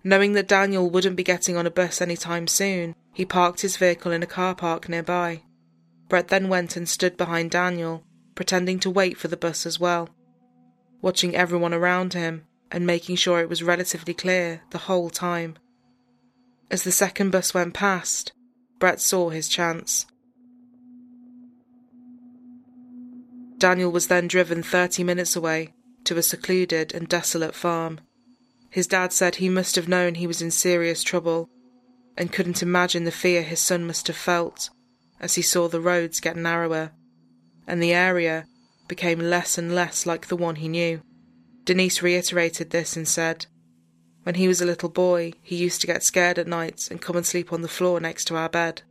Knowing 0.03 0.33
that 0.33 0.47
Daniel 0.47 0.91
wouldn't 0.91 1.15
be 1.15 1.23
getting 1.23 1.57
on 1.57 1.65
a 1.65 1.71
bus 1.71 1.99
anytime 1.99 2.45
soon, 2.45 2.95
he 3.13 3.25
parked 3.25 3.61
his 3.61 3.77
vehicle 3.77 4.11
in 4.11 4.21
a 4.21 4.27
car 4.27 4.53
park 4.53 4.87
nearby. 4.87 5.41
Brett 6.07 6.27
then 6.27 6.49
went 6.49 6.77
and 6.77 6.87
stood 6.87 7.17
behind 7.17 7.49
Daniel, 7.49 8.03
pretending 8.35 8.79
to 8.79 8.91
wait 8.91 9.17
for 9.17 9.27
the 9.27 9.37
bus 9.37 9.65
as 9.65 9.79
well, 9.79 10.07
watching 11.01 11.35
everyone 11.35 11.73
around 11.73 12.13
him 12.13 12.45
and 12.69 12.85
making 12.85 13.15
sure 13.15 13.39
it 13.39 13.49
was 13.49 13.63
relatively 13.63 14.13
clear 14.13 14.61
the 14.69 14.85
whole 14.85 15.09
time. 15.09 15.55
As 16.69 16.83
the 16.83 16.91
second 16.91 17.31
bus 17.31 17.55
went 17.55 17.73
past, 17.73 18.33
Brett 18.77 19.01
saw 19.01 19.31
his 19.31 19.47
chance. 19.47 20.05
Daniel 23.57 23.91
was 23.91 24.09
then 24.09 24.27
driven 24.27 24.61
30 24.61 25.03
minutes 25.03 25.35
away 25.35 25.73
to 26.05 26.17
a 26.17 26.23
secluded 26.23 26.93
and 26.93 27.07
desolate 27.07 27.55
farm. 27.55 27.99
His 28.69 28.87
dad 28.87 29.13
said 29.13 29.35
he 29.35 29.49
must 29.49 29.75
have 29.75 29.87
known 29.87 30.15
he 30.15 30.27
was 30.27 30.41
in 30.41 30.51
serious 30.51 31.03
trouble 31.03 31.49
and 32.17 32.31
couldn't 32.31 32.63
imagine 32.63 33.03
the 33.03 33.11
fear 33.11 33.41
his 33.41 33.59
son 33.59 33.85
must 33.85 34.07
have 34.07 34.15
felt 34.15 34.69
as 35.19 35.35
he 35.35 35.41
saw 35.41 35.67
the 35.67 35.81
roads 35.81 36.19
get 36.19 36.35
narrower 36.35 36.91
and 37.67 37.81
the 37.81 37.93
area 37.93 38.45
became 38.87 39.19
less 39.19 39.57
and 39.57 39.73
less 39.73 40.05
like 40.05 40.27
the 40.27 40.35
one 40.35 40.55
he 40.55 40.67
knew. 40.67 41.01
Denise 41.63 42.03
reiterated 42.03 42.69
this 42.69 42.95
and 42.95 43.07
said, 43.07 43.47
When 44.23 44.35
he 44.35 44.47
was 44.47 44.61
a 44.61 44.65
little 44.65 44.89
boy, 44.89 45.33
he 45.41 45.55
used 45.55 45.81
to 45.81 45.87
get 45.87 46.03
scared 46.03 46.37
at 46.37 46.47
night 46.47 46.87
and 46.91 47.01
come 47.01 47.15
and 47.15 47.25
sleep 47.25 47.51
on 47.51 47.61
the 47.61 47.67
floor 47.67 47.99
next 47.99 48.25
to 48.25 48.35
our 48.35 48.49
bed. 48.49 48.83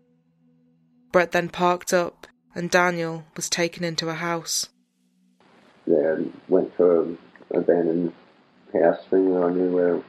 Brett 1.13 1.31
then 1.31 1.49
parked 1.49 1.93
up, 1.93 2.27
and 2.55 2.71
Daniel 2.71 3.25
was 3.37 3.49
taken 3.49 3.85
into 3.85 4.09
a 4.09 4.15
house. 4.15 4.69
Yeah, 5.87 6.17
went 6.49 6.77
to 6.79 7.01
an 7.01 7.19
abandoned 7.55 8.13
house 8.73 9.05
thing 9.11 9.35
that 9.35 9.43
I 9.43 9.51
knew 9.53 9.73
where 9.73 10.03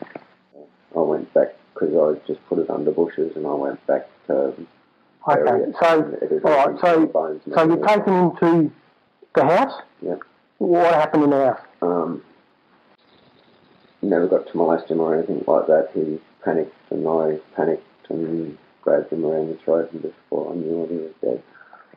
I 0.96 1.00
went 1.00 1.34
back 1.34 1.56
because 1.74 1.94
I 1.94 2.28
just 2.28 2.46
put 2.48 2.60
it 2.60 2.70
under 2.70 2.92
bushes 2.92 3.36
and 3.36 3.46
I 3.46 3.54
went 3.54 3.86
back 3.88 4.08
to. 4.28 4.54
Okay, 5.28 5.74
so, 5.82 6.40
all 6.46 6.68
right, 6.68 6.80
so, 6.80 7.42
so 7.54 7.64
you're 7.64 7.84
everything. 7.84 7.84
taken 7.84 8.14
into 8.14 8.72
the 9.34 9.44
house? 9.44 9.82
Yeah. 10.02 10.16
What 10.60 10.94
happened 10.94 11.24
in 11.24 11.30
the 11.32 11.46
house? 11.46 11.62
Um, 11.82 12.24
never 14.02 14.28
got 14.28 14.48
to 14.48 14.58
molest 14.58 14.90
him 14.90 15.00
or 15.00 15.16
anything 15.16 15.44
like 15.48 15.68
that. 15.68 15.90
He 15.94 16.20
panicked 16.44 16.74
and 16.92 17.08
I 17.08 17.40
panicked 17.56 18.10
and 18.10 18.58
grabbed 18.82 19.12
him 19.12 19.26
around 19.26 19.50
the 19.50 19.56
throat 19.56 19.92
and 19.92 20.02
just 20.04 20.16
before 20.16 20.54
I 20.54 20.56
knew 20.56 20.88
he 20.88 20.96
was 20.96 21.12
dead. 21.22 21.44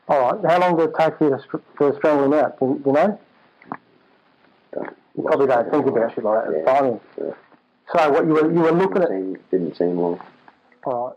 All 0.09 0.33
right, 0.33 0.51
how 0.51 0.61
long 0.61 0.77
did 0.79 0.88
it 0.88 0.95
take 0.99 1.21
you 1.21 1.31
to, 1.31 1.41
str- 1.43 1.79
to 1.79 1.95
strangle 1.99 2.25
him 2.25 2.33
out? 2.33 2.59
Do 2.59 2.83
you 2.85 2.93
know? 2.93 3.21
Don't- 4.79 4.97
You 5.17 5.23
probably 5.25 5.47
don't 5.49 5.71
think 5.71 5.87
about 5.87 6.14
shit 6.14 6.25
like 6.25 6.45
that 6.45 6.55
at 6.55 6.64
Yeah. 6.67 6.79
time. 6.81 7.01
Yeah. 7.21 7.35
So 7.93 8.11
what, 8.11 8.27
you 8.27 8.33
were, 8.35 8.53
you 8.53 8.61
were 8.61 8.73
looking 8.73 9.03
at... 9.03 9.09
Didn't 9.09 9.35
seem, 9.35 9.43
didn't 9.51 9.77
seem 9.77 9.99
long. 9.99 10.21
All 10.85 11.07
right. 11.09 11.17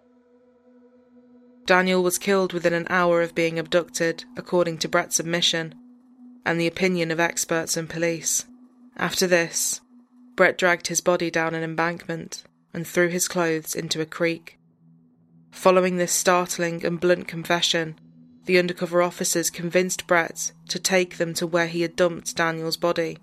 Daniel 1.65 2.01
was 2.01 2.17
killed 2.17 2.53
within 2.53 2.73
an 2.73 2.87
hour 2.89 3.21
of 3.21 3.35
being 3.35 3.59
abducted, 3.59 4.25
according 4.35 4.77
to 4.79 4.89
Brett's 4.89 5.19
admission, 5.19 5.75
and 6.45 6.59
the 6.59 6.67
opinion 6.67 7.11
of 7.11 7.19
experts 7.19 7.77
and 7.77 7.89
police. 7.89 8.45
After 8.97 9.27
this, 9.27 9.81
Brett 10.35 10.57
dragged 10.57 10.87
his 10.87 11.01
body 11.01 11.29
down 11.29 11.53
an 11.53 11.63
embankment 11.63 12.43
and 12.73 12.87
threw 12.87 13.09
his 13.09 13.27
clothes 13.27 13.75
into 13.75 14.01
a 14.01 14.05
creek. 14.05 14.57
Following 15.51 15.97
this 15.97 16.11
startling 16.11 16.85
and 16.85 16.99
blunt 16.99 17.27
confession, 17.27 17.99
the 18.45 18.57
undercover 18.57 19.01
officers 19.01 19.49
convinced 19.49 20.07
Brett 20.07 20.51
to 20.69 20.79
take 20.79 21.17
them 21.17 21.33
to 21.35 21.45
where 21.45 21.67
he 21.67 21.81
had 21.83 21.95
dumped 21.95 22.35
Daniel's 22.35 22.77
body, 22.77 23.17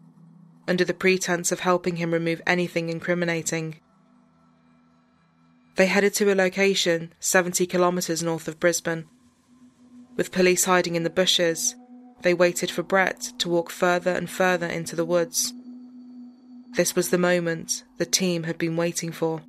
under 0.69 0.85
the 0.85 0.95
pretense 0.95 1.51
of 1.51 1.61
helping 1.61 1.97
him 1.97 2.13
remove 2.13 2.43
anything 2.47 2.91
incriminating. 2.91 3.81
They 5.77 5.87
headed 5.87 6.15
to 6.15 6.33
a 6.33 6.35
location 6.35 7.15
70 7.21 7.67
kilometres 7.67 8.23
north 8.23 8.47
of 8.47 8.61
Brisbane. 8.61 9.07
With 10.17 10.33
police 10.33 10.65
hiding 10.65 10.95
in 10.95 11.05
the 11.05 11.11
bushes, 11.11 11.75
they 12.23 12.35
waited 12.35 12.71
for 12.71 12.83
Brett 12.83 13.33
to 13.39 13.49
walk 13.49 13.71
further 13.71 14.11
and 14.11 14.29
further 14.29 14.67
into 14.67 14.95
the 14.95 15.05
woods. 15.05 15.53
This 16.73 16.95
was 16.95 17.11
the 17.11 17.19
moment 17.19 17.85
the 17.97 18.07
team 18.07 18.43
had 18.43 18.59
been 18.59 18.77
waiting 18.77 19.13
for. 19.13 19.43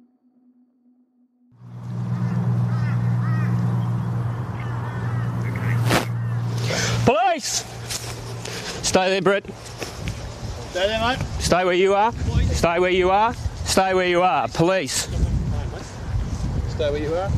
Police! 7.05 7.65
Stay 8.83 9.09
there, 9.09 9.21
Brett. 9.21 9.45
Stay 10.71 10.87
there, 10.87 10.99
mate. 10.99 11.19
Stay 11.39 11.65
where 11.65 11.73
you 11.73 11.95
are. 11.95 12.11
Stay 12.51 12.79
where 12.79 12.91
you 12.91 13.09
are. 13.09 13.33
Stay 13.65 13.93
where 13.93 14.07
you 14.07 14.21
are. 14.21 14.47
Police. 14.49 15.07
Stay 16.69 16.91
where 16.91 17.01
you 17.01 17.15
are. 17.15 17.29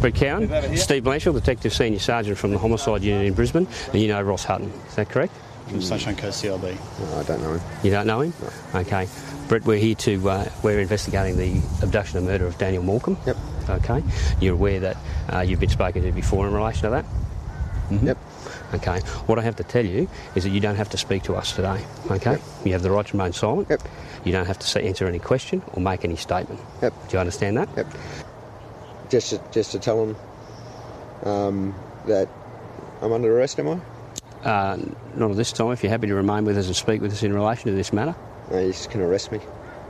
Brett 0.00 0.14
Cowan. 0.14 0.76
Steve 0.76 1.04
Blanchard, 1.04 1.34
Detective 1.34 1.72
Senior 1.72 1.98
Sergeant 1.98 2.36
from 2.38 2.50
the 2.52 2.58
Homicide 2.58 3.02
Unit 3.02 3.26
in 3.26 3.34
Brisbane, 3.34 3.66
and 3.92 4.02
you 4.02 4.08
know 4.08 4.20
Ross 4.22 4.44
Hutton. 4.44 4.72
Is 4.88 4.96
that 4.96 5.08
correct? 5.08 5.32
From 5.68 5.82
Sunshine 5.82 6.16
Coast 6.16 6.42
CIB. 6.42 6.62
No, 6.62 7.18
I 7.18 7.22
don't 7.24 7.42
know 7.42 7.52
him. 7.54 7.60
You 7.82 7.90
don't 7.90 8.06
know 8.06 8.20
him? 8.22 8.32
Okay. 8.74 9.06
Brett, 9.48 9.64
we're 9.64 9.78
here 9.78 9.94
to, 9.96 10.30
uh, 10.30 10.48
we're 10.62 10.80
investigating 10.80 11.36
the 11.36 11.62
abduction 11.82 12.18
and 12.18 12.26
murder 12.26 12.46
of 12.46 12.58
Daniel 12.58 12.82
Morcombe. 12.82 13.18
Yep. 13.26 13.36
Okay. 13.68 14.02
You're 14.40 14.54
aware 14.54 14.80
that 14.80 14.96
uh, 15.32 15.40
you've 15.40 15.60
been 15.60 15.68
spoken 15.68 16.02
to 16.02 16.12
before 16.12 16.46
in 16.46 16.54
relation 16.54 16.82
to 16.82 16.90
that? 16.90 17.04
Yep. 18.02 18.18
Okay. 18.74 19.00
What 19.26 19.38
I 19.38 19.42
have 19.42 19.56
to 19.56 19.64
tell 19.64 19.84
you 19.84 20.08
is 20.34 20.44
that 20.44 20.50
you 20.50 20.60
don't 20.60 20.76
have 20.76 20.90
to 20.90 20.96
speak 20.98 21.22
to 21.24 21.34
us 21.36 21.52
today. 21.54 21.82
Okay. 22.10 22.36
You 22.64 22.72
have 22.72 22.82
the 22.82 22.90
right 22.90 23.06
to 23.06 23.12
remain 23.16 23.32
silent. 23.32 23.68
Yep. 23.70 23.82
You 24.24 24.32
don't 24.32 24.46
have 24.46 24.58
to 24.58 24.66
say, 24.66 24.86
answer 24.86 25.06
any 25.06 25.18
question 25.18 25.62
or 25.72 25.80
make 25.82 26.04
any 26.04 26.16
statement. 26.16 26.60
Yep. 26.82 26.92
Do 27.08 27.12
you 27.16 27.18
understand 27.20 27.56
that? 27.56 27.68
Yep. 27.76 27.86
Just 29.10 29.30
to, 29.30 29.40
just 29.52 29.72
to 29.72 29.78
tell 29.78 30.04
him 30.04 30.16
um, 31.24 31.74
that 32.06 32.28
I'm 33.00 33.12
under 33.12 33.36
arrest, 33.36 33.58
am 33.58 33.68
I? 33.68 33.80
Uh, 34.48 34.78
not 35.16 35.30
at 35.30 35.36
this 35.36 35.50
time. 35.52 35.72
If 35.72 35.82
you're 35.82 35.90
happy 35.90 36.06
to 36.06 36.14
remain 36.14 36.44
with 36.44 36.58
us 36.58 36.66
and 36.66 36.76
speak 36.76 37.00
with 37.00 37.12
us 37.12 37.22
in 37.22 37.32
relation 37.32 37.64
to 37.70 37.72
this 37.72 37.92
matter, 37.92 38.14
No, 38.50 38.60
you 38.60 38.68
just 38.72 38.90
can 38.90 39.00
arrest 39.00 39.32
me. 39.32 39.40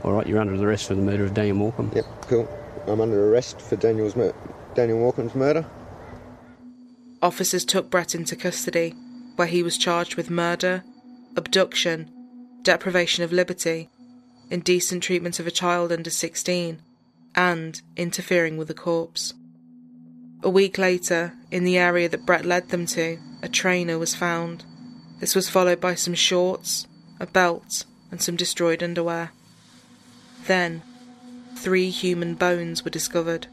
all 0.03 0.13
right. 0.13 0.25
You're 0.25 0.39
under 0.39 0.55
arrest 0.67 0.87
for 0.87 0.95
the 0.95 1.01
murder 1.01 1.25
of 1.25 1.33
Daniel 1.33 1.57
Morcombe. 1.57 1.93
Yep, 1.95 2.05
cool. 2.21 2.47
I'm 2.87 3.01
under 3.01 3.29
arrest 3.29 3.59
for 3.61 3.75
Daniel's 3.75 4.15
mur- 4.15 4.33
Daniel 4.73 4.99
Walken's 4.99 5.35
murder. 5.35 5.65
Officers 7.21 7.65
took 7.65 7.89
Brett 7.89 8.15
into 8.15 8.35
custody, 8.35 8.95
where 9.35 9.47
he 9.47 9.63
was 9.63 9.77
charged 9.77 10.15
with 10.15 10.29
murder, 10.29 10.83
abduction, 11.35 12.09
deprivation 12.63 13.23
of 13.23 13.31
liberty, 13.31 13.89
indecent 14.49 15.03
treatment 15.03 15.39
of 15.39 15.47
a 15.47 15.51
child 15.51 15.91
under 15.91 16.09
16, 16.09 16.81
and 17.35 17.81
interfering 17.95 18.57
with 18.57 18.69
a 18.69 18.73
corpse. 18.73 19.33
A 20.41 20.49
week 20.49 20.77
later, 20.77 21.33
in 21.51 21.65
the 21.65 21.77
area 21.77 22.07
that 22.07 22.25
Brett 22.25 22.45
led 22.45 22.69
them 22.69 22.85
to, 22.87 23.19
a 23.41 23.49
trainer 23.49 23.97
was 23.97 24.15
found. 24.15 24.63
This 25.19 25.35
was 25.35 25.49
followed 25.49 25.81
by 25.81 25.95
some 25.95 26.13
shorts, 26.13 26.87
a 27.19 27.27
belt, 27.27 27.85
and 28.09 28.21
some 28.21 28.37
destroyed 28.37 28.81
underwear. 28.81 29.31
Then, 30.45 30.81
three 31.57 31.89
human 31.89 32.35
bones 32.35 32.83
were 32.85 32.89
discovered. 32.89 33.47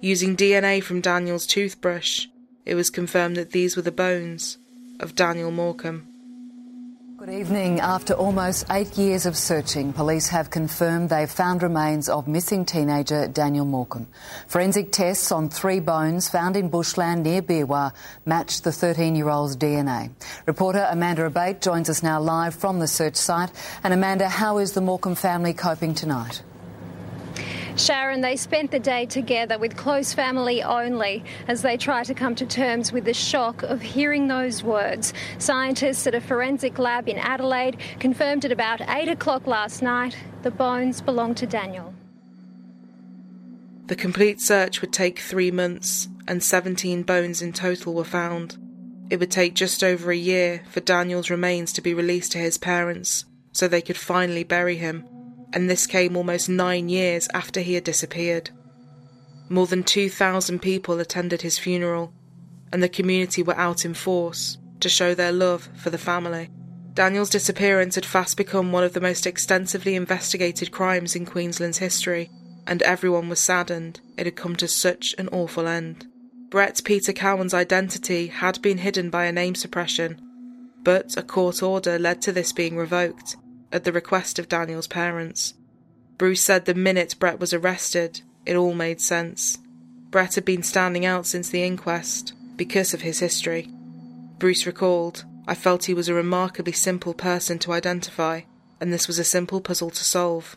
Using 0.00 0.34
DNA 0.34 0.82
from 0.82 1.02
Daniel's 1.02 1.46
toothbrush, 1.46 2.26
it 2.64 2.74
was 2.74 2.90
confirmed 2.90 3.36
that 3.36 3.50
these 3.50 3.76
were 3.76 3.82
the 3.82 3.92
bones 3.92 4.58
of 5.00 5.14
Daniel 5.14 5.50
Morcombe. 5.50 6.06
Good 7.20 7.28
evening. 7.28 7.80
After 7.80 8.14
almost 8.14 8.64
eight 8.70 8.96
years 8.96 9.26
of 9.26 9.36
searching, 9.36 9.92
police 9.92 10.28
have 10.28 10.48
confirmed 10.48 11.10
they've 11.10 11.30
found 11.30 11.62
remains 11.62 12.08
of 12.08 12.26
missing 12.26 12.64
teenager 12.64 13.28
Daniel 13.28 13.66
Morcombe. 13.66 14.06
Forensic 14.46 14.90
tests 14.90 15.30
on 15.30 15.50
three 15.50 15.80
bones 15.80 16.30
found 16.30 16.56
in 16.56 16.70
bushland 16.70 17.24
near 17.24 17.42
Beerwah 17.42 17.92
matched 18.24 18.64
the 18.64 18.72
13 18.72 19.14
year 19.16 19.28
old's 19.28 19.54
DNA. 19.54 20.12
Reporter 20.46 20.88
Amanda 20.90 21.26
Abate 21.26 21.60
joins 21.60 21.90
us 21.90 22.02
now 22.02 22.18
live 22.18 22.54
from 22.54 22.78
the 22.78 22.88
search 22.88 23.16
site. 23.16 23.50
And 23.84 23.92
Amanda, 23.92 24.26
how 24.26 24.56
is 24.56 24.72
the 24.72 24.80
Morcombe 24.80 25.18
family 25.18 25.52
coping 25.52 25.94
tonight? 25.94 26.42
Sharon, 27.76 28.20
they 28.20 28.36
spent 28.36 28.70
the 28.70 28.78
day 28.78 29.06
together 29.06 29.58
with 29.58 29.76
close 29.76 30.12
family 30.12 30.62
only 30.62 31.24
as 31.48 31.62
they 31.62 31.76
try 31.76 32.04
to 32.04 32.14
come 32.14 32.34
to 32.34 32.46
terms 32.46 32.92
with 32.92 33.04
the 33.04 33.14
shock 33.14 33.62
of 33.62 33.80
hearing 33.80 34.28
those 34.28 34.62
words. 34.62 35.14
Scientists 35.38 36.06
at 36.06 36.14
a 36.14 36.20
forensic 36.20 36.78
lab 36.78 37.08
in 37.08 37.18
Adelaide 37.18 37.78
confirmed 37.98 38.44
at 38.44 38.52
about 38.52 38.80
8 38.82 39.08
o'clock 39.08 39.46
last 39.46 39.82
night 39.82 40.16
the 40.42 40.50
bones 40.50 41.00
belong 41.00 41.34
to 41.36 41.46
Daniel. 41.46 41.94
The 43.86 43.96
complete 43.96 44.40
search 44.40 44.80
would 44.80 44.92
take 44.92 45.18
three 45.18 45.50
months, 45.50 46.08
and 46.28 46.42
17 46.42 47.02
bones 47.02 47.42
in 47.42 47.52
total 47.52 47.94
were 47.94 48.04
found. 48.04 48.56
It 49.10 49.18
would 49.18 49.32
take 49.32 49.54
just 49.54 49.82
over 49.82 50.12
a 50.12 50.16
year 50.16 50.62
for 50.70 50.78
Daniel's 50.80 51.30
remains 51.30 51.72
to 51.72 51.80
be 51.80 51.92
released 51.92 52.32
to 52.32 52.38
his 52.38 52.56
parents 52.56 53.24
so 53.52 53.66
they 53.66 53.82
could 53.82 53.96
finally 53.96 54.44
bury 54.44 54.76
him, 54.76 55.04
and 55.52 55.68
this 55.68 55.86
came 55.86 56.16
almost 56.16 56.48
nine 56.48 56.88
years 56.88 57.28
after 57.34 57.60
he 57.60 57.74
had 57.74 57.84
disappeared. 57.84 58.50
More 59.48 59.66
than 59.66 59.82
2,000 59.82 60.60
people 60.60 61.00
attended 61.00 61.42
his 61.42 61.58
funeral, 61.58 62.12
and 62.72 62.82
the 62.82 62.88
community 62.88 63.42
were 63.42 63.56
out 63.56 63.84
in 63.84 63.94
force 63.94 64.58
to 64.80 64.88
show 64.88 65.14
their 65.14 65.32
love 65.32 65.68
for 65.76 65.90
the 65.90 65.98
family. 65.98 66.50
Daniel's 66.94 67.30
disappearance 67.30 67.94
had 67.94 68.06
fast 68.06 68.36
become 68.36 68.72
one 68.72 68.84
of 68.84 68.92
the 68.92 69.00
most 69.00 69.26
extensively 69.26 69.94
investigated 69.94 70.70
crimes 70.70 71.16
in 71.16 71.26
Queensland's 71.26 71.78
history, 71.78 72.30
and 72.66 72.82
everyone 72.82 73.28
was 73.28 73.40
saddened 73.40 74.00
it 74.16 74.26
had 74.26 74.36
come 74.36 74.54
to 74.56 74.68
such 74.68 75.14
an 75.18 75.28
awful 75.28 75.66
end. 75.66 76.06
Brett 76.50 76.80
Peter 76.84 77.12
Cowan's 77.12 77.54
identity 77.54 78.28
had 78.28 78.60
been 78.62 78.78
hidden 78.78 79.10
by 79.10 79.24
a 79.24 79.32
name 79.32 79.54
suppression, 79.54 80.20
but 80.82 81.16
a 81.16 81.22
court 81.22 81.62
order 81.62 81.98
led 81.98 82.20
to 82.22 82.32
this 82.32 82.52
being 82.52 82.76
revoked 82.76 83.36
at 83.72 83.84
the 83.84 83.92
request 83.92 84.38
of 84.38 84.48
Daniel's 84.48 84.86
parents. 84.86 85.54
Bruce 86.18 86.40
said 86.40 86.64
the 86.64 86.74
minute 86.74 87.14
Brett 87.18 87.40
was 87.40 87.52
arrested, 87.52 88.20
it 88.44 88.56
all 88.56 88.74
made 88.74 89.00
sense. 89.00 89.58
Brett 90.10 90.34
had 90.34 90.44
been 90.44 90.62
standing 90.62 91.06
out 91.06 91.26
since 91.26 91.48
the 91.48 91.62
inquest 91.62 92.32
because 92.56 92.92
of 92.92 93.02
his 93.02 93.20
history. 93.20 93.70
Bruce 94.38 94.66
recalled, 94.66 95.24
I 95.46 95.54
felt 95.54 95.84
he 95.84 95.94
was 95.94 96.08
a 96.08 96.14
remarkably 96.14 96.72
simple 96.72 97.14
person 97.14 97.58
to 97.60 97.72
identify, 97.72 98.42
and 98.80 98.92
this 98.92 99.06
was 99.06 99.18
a 99.18 99.24
simple 99.24 99.60
puzzle 99.60 99.90
to 99.90 100.04
solve. 100.04 100.56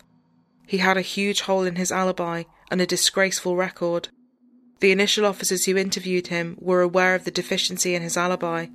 He 0.66 0.78
had 0.78 0.96
a 0.96 1.02
huge 1.02 1.42
hole 1.42 1.64
in 1.64 1.76
his 1.76 1.92
alibi 1.92 2.44
and 2.70 2.80
a 2.80 2.86
disgraceful 2.86 3.56
record. 3.56 4.08
The 4.80 4.92
initial 4.92 5.26
officers 5.26 5.64
who 5.64 5.76
interviewed 5.76 6.28
him 6.28 6.56
were 6.60 6.80
aware 6.80 7.14
of 7.14 7.24
the 7.24 7.30
deficiency 7.30 7.94
in 7.94 8.02
his 8.02 8.16
alibi, 8.16 8.66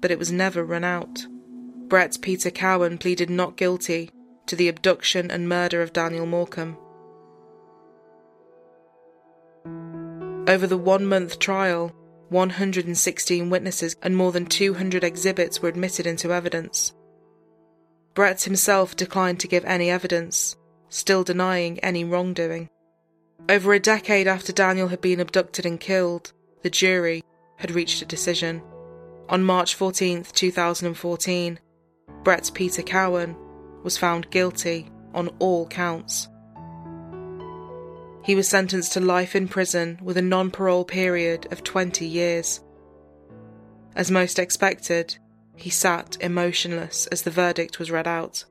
but 0.00 0.10
it 0.10 0.18
was 0.18 0.32
never 0.32 0.64
run 0.64 0.84
out. 0.84 1.26
Brett 1.88 2.18
Peter 2.22 2.50
Cowan 2.50 2.98
pleaded 2.98 3.30
not 3.30 3.56
guilty 3.56 4.10
to 4.46 4.56
the 4.56 4.68
abduction 4.68 5.30
and 5.30 5.48
murder 5.48 5.82
of 5.82 5.92
Daniel 5.92 6.26
Morcombe. 6.26 6.76
Over 10.48 10.66
the 10.66 10.78
one 10.78 11.06
month 11.06 11.38
trial, 11.38 11.92
116 12.30 13.50
witnesses 13.50 13.94
and 14.02 14.16
more 14.16 14.32
than 14.32 14.46
200 14.46 15.04
exhibits 15.04 15.60
were 15.60 15.68
admitted 15.68 16.06
into 16.06 16.32
evidence. 16.32 16.92
Brett 18.14 18.42
himself 18.42 18.96
declined 18.96 19.40
to 19.40 19.48
give 19.48 19.64
any 19.64 19.90
evidence, 19.90 20.56
still 20.88 21.24
denying 21.24 21.78
any 21.80 22.04
wrongdoing. 22.04 22.68
Over 23.48 23.74
a 23.74 23.80
decade 23.80 24.26
after 24.26 24.52
Daniel 24.52 24.88
had 24.88 25.00
been 25.00 25.20
abducted 25.20 25.66
and 25.66 25.78
killed, 25.78 26.32
the 26.62 26.70
jury 26.70 27.22
had 27.56 27.70
reached 27.70 28.02
a 28.02 28.06
decision. 28.06 28.62
On 29.28 29.42
March 29.44 29.74
14, 29.74 30.24
2014, 30.32 31.58
Brett 32.22 32.50
Peter 32.54 32.82
Cowan 32.82 33.36
was 33.82 33.98
found 33.98 34.30
guilty 34.30 34.88
on 35.14 35.28
all 35.38 35.66
counts. 35.66 36.28
He 38.24 38.34
was 38.34 38.48
sentenced 38.48 38.92
to 38.92 39.00
life 39.00 39.34
in 39.34 39.48
prison 39.48 39.98
with 40.02 40.16
a 40.16 40.22
non 40.22 40.50
parole 40.50 40.84
period 40.84 41.52
of 41.52 41.64
20 41.64 42.06
years. 42.06 42.60
As 43.96 44.10
most 44.10 44.38
expected, 44.38 45.18
he 45.56 45.70
sat 45.70 46.16
emotionless 46.20 47.06
as 47.08 47.22
the 47.22 47.30
verdict 47.30 47.78
was 47.78 47.90
read 47.90 48.06
out. 48.06 48.44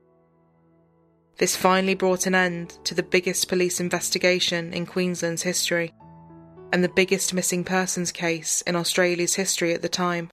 This 1.38 1.56
finally 1.56 1.94
brought 1.94 2.26
an 2.26 2.34
end 2.34 2.78
to 2.84 2.94
the 2.94 3.02
biggest 3.02 3.48
police 3.48 3.80
investigation 3.80 4.72
in 4.72 4.86
Queensland's 4.86 5.42
history 5.42 5.92
and 6.72 6.84
the 6.84 6.88
biggest 6.88 7.34
missing 7.34 7.64
persons 7.64 8.12
case 8.12 8.62
in 8.62 8.76
Australia's 8.76 9.34
history 9.34 9.74
at 9.74 9.82
the 9.82 9.88
time. 9.88 10.30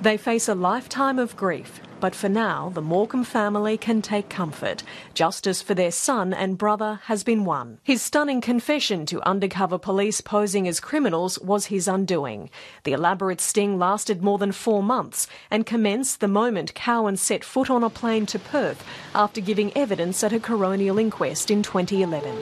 They 0.00 0.16
face 0.16 0.46
a 0.48 0.54
lifetime 0.54 1.18
of 1.18 1.36
grief, 1.36 1.80
but 1.98 2.14
for 2.14 2.28
now, 2.28 2.70
the 2.72 2.80
Morcombe 2.80 3.24
family 3.26 3.76
can 3.76 4.00
take 4.00 4.28
comfort. 4.28 4.84
Justice 5.12 5.60
for 5.60 5.74
their 5.74 5.90
son 5.90 6.32
and 6.32 6.56
brother 6.56 7.00
has 7.06 7.24
been 7.24 7.44
won. 7.44 7.80
His 7.82 8.00
stunning 8.00 8.40
confession 8.40 9.06
to 9.06 9.26
undercover 9.28 9.76
police 9.76 10.20
posing 10.20 10.68
as 10.68 10.78
criminals 10.78 11.36
was 11.40 11.66
his 11.66 11.88
undoing. 11.88 12.48
The 12.84 12.92
elaborate 12.92 13.40
sting 13.40 13.76
lasted 13.76 14.22
more 14.22 14.38
than 14.38 14.52
four 14.52 14.84
months 14.84 15.26
and 15.50 15.66
commenced 15.66 16.20
the 16.20 16.28
moment 16.28 16.74
Cowan 16.74 17.16
set 17.16 17.42
foot 17.42 17.68
on 17.68 17.82
a 17.82 17.90
plane 17.90 18.26
to 18.26 18.38
Perth 18.38 18.84
after 19.16 19.40
giving 19.40 19.76
evidence 19.76 20.22
at 20.22 20.32
a 20.32 20.38
coronial 20.38 21.00
inquest 21.00 21.50
in 21.50 21.64
2011. 21.64 22.36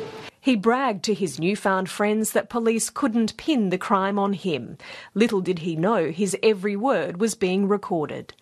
He 0.46 0.54
bragged 0.54 1.02
to 1.06 1.12
his 1.12 1.40
newfound 1.40 1.90
friends 1.90 2.30
that 2.30 2.48
police 2.48 2.88
couldn't 2.88 3.36
pin 3.36 3.70
the 3.70 3.78
crime 3.78 4.16
on 4.16 4.32
him. 4.32 4.78
Little 5.12 5.40
did 5.40 5.58
he 5.58 5.74
know 5.74 6.12
his 6.12 6.36
every 6.40 6.76
word 6.76 7.18
was 7.18 7.34
being 7.34 7.66
recorded. 7.66 8.32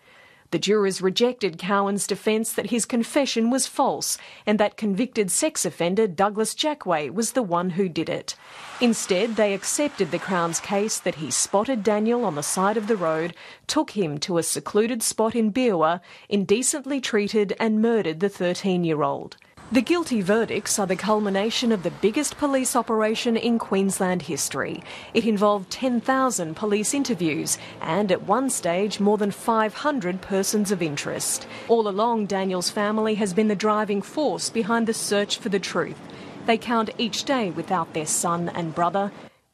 The 0.51 0.59
jurors 0.59 1.01
rejected 1.01 1.57
Cowan's 1.57 2.05
defence 2.05 2.53
that 2.53 2.69
his 2.69 2.85
confession 2.85 3.49
was 3.49 3.65
false 3.65 4.19
and 4.45 4.59
that 4.59 4.77
convicted 4.77 5.31
sex 5.31 5.65
offender 5.65 6.05
Douglas 6.05 6.53
Jackway 6.53 7.09
was 7.09 7.31
the 7.31 7.41
one 7.41 7.71
who 7.71 7.89
did 7.89 8.07
it. 8.07 8.35
Instead, 8.79 9.35
they 9.35 9.55
accepted 9.55 10.11
the 10.11 10.19
Crown's 10.19 10.59
case 10.59 10.99
that 10.99 11.15
he 11.15 11.31
spotted 11.31 11.81
Daniel 11.81 12.23
on 12.23 12.35
the 12.35 12.43
side 12.43 12.77
of 12.77 12.85
the 12.85 12.97
road, 12.97 13.33
took 13.65 13.97
him 13.97 14.19
to 14.19 14.37
a 14.37 14.43
secluded 14.43 15.01
spot 15.01 15.33
in 15.33 15.51
Beerwah, 15.51 16.01
indecently 16.29 17.01
treated 17.01 17.55
and 17.59 17.81
murdered 17.81 18.19
the 18.19 18.29
13 18.29 18.83
year 18.83 19.01
old. 19.01 19.37
The 19.71 19.81
guilty 19.81 20.21
verdicts 20.21 20.77
are 20.77 20.85
the 20.85 20.95
culmination 20.95 21.71
of 21.71 21.81
the 21.81 21.89
biggest 21.89 22.37
police 22.37 22.75
operation 22.75 23.35
in 23.35 23.57
Queensland 23.57 24.21
history. 24.21 24.83
It 25.15 25.25
involved 25.25 25.71
10,000 25.71 26.55
police 26.55 26.93
interviews 26.93 27.57
and, 27.81 28.11
at 28.11 28.27
one 28.27 28.51
stage, 28.51 28.99
more 28.99 29.17
than 29.17 29.31
500 29.31 30.21
persons 30.21 30.71
of 30.71 30.83
interest. 30.83 31.47
All 31.67 31.87
along, 31.87 32.27
Daniel's 32.27 32.69
family 32.69 33.15
has 33.15 33.33
been 33.33 33.47
the 33.47 33.55
driving 33.55 34.03
force 34.03 34.51
behind 34.51 34.85
the 34.85 34.93
search 34.93 35.39
for 35.39 35.49
the 35.49 35.59
truth. 35.59 35.99
They 36.45 36.59
count 36.59 36.91
each 36.99 37.23
day 37.23 37.49
without 37.49 37.93
their 37.95 38.05
son 38.05 38.49
and 38.49 38.75
brother, 38.75 39.11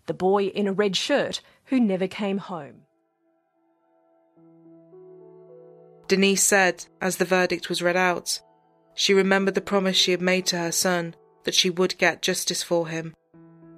the 0.07 0.13
boy 0.13 0.47
in 0.47 0.67
a 0.67 0.73
red 0.73 0.97
shirt 0.97 1.41
who 1.65 1.79
never 1.79 2.07
came 2.07 2.37
home. 2.37 2.81
Denise 6.09 6.43
said, 6.43 6.85
as 6.99 7.15
the 7.15 7.23
verdict 7.23 7.69
was 7.69 7.81
read 7.81 7.95
out, 7.95 8.41
she 8.93 9.13
remembered 9.13 9.55
the 9.55 9.61
promise 9.61 9.95
she 9.95 10.11
had 10.11 10.21
made 10.21 10.45
to 10.47 10.57
her 10.57 10.71
son 10.71 11.15
that 11.43 11.55
she 11.55 11.69
would 11.69 11.97
get 11.97 12.21
justice 12.21 12.61
for 12.61 12.87
him, 12.87 13.13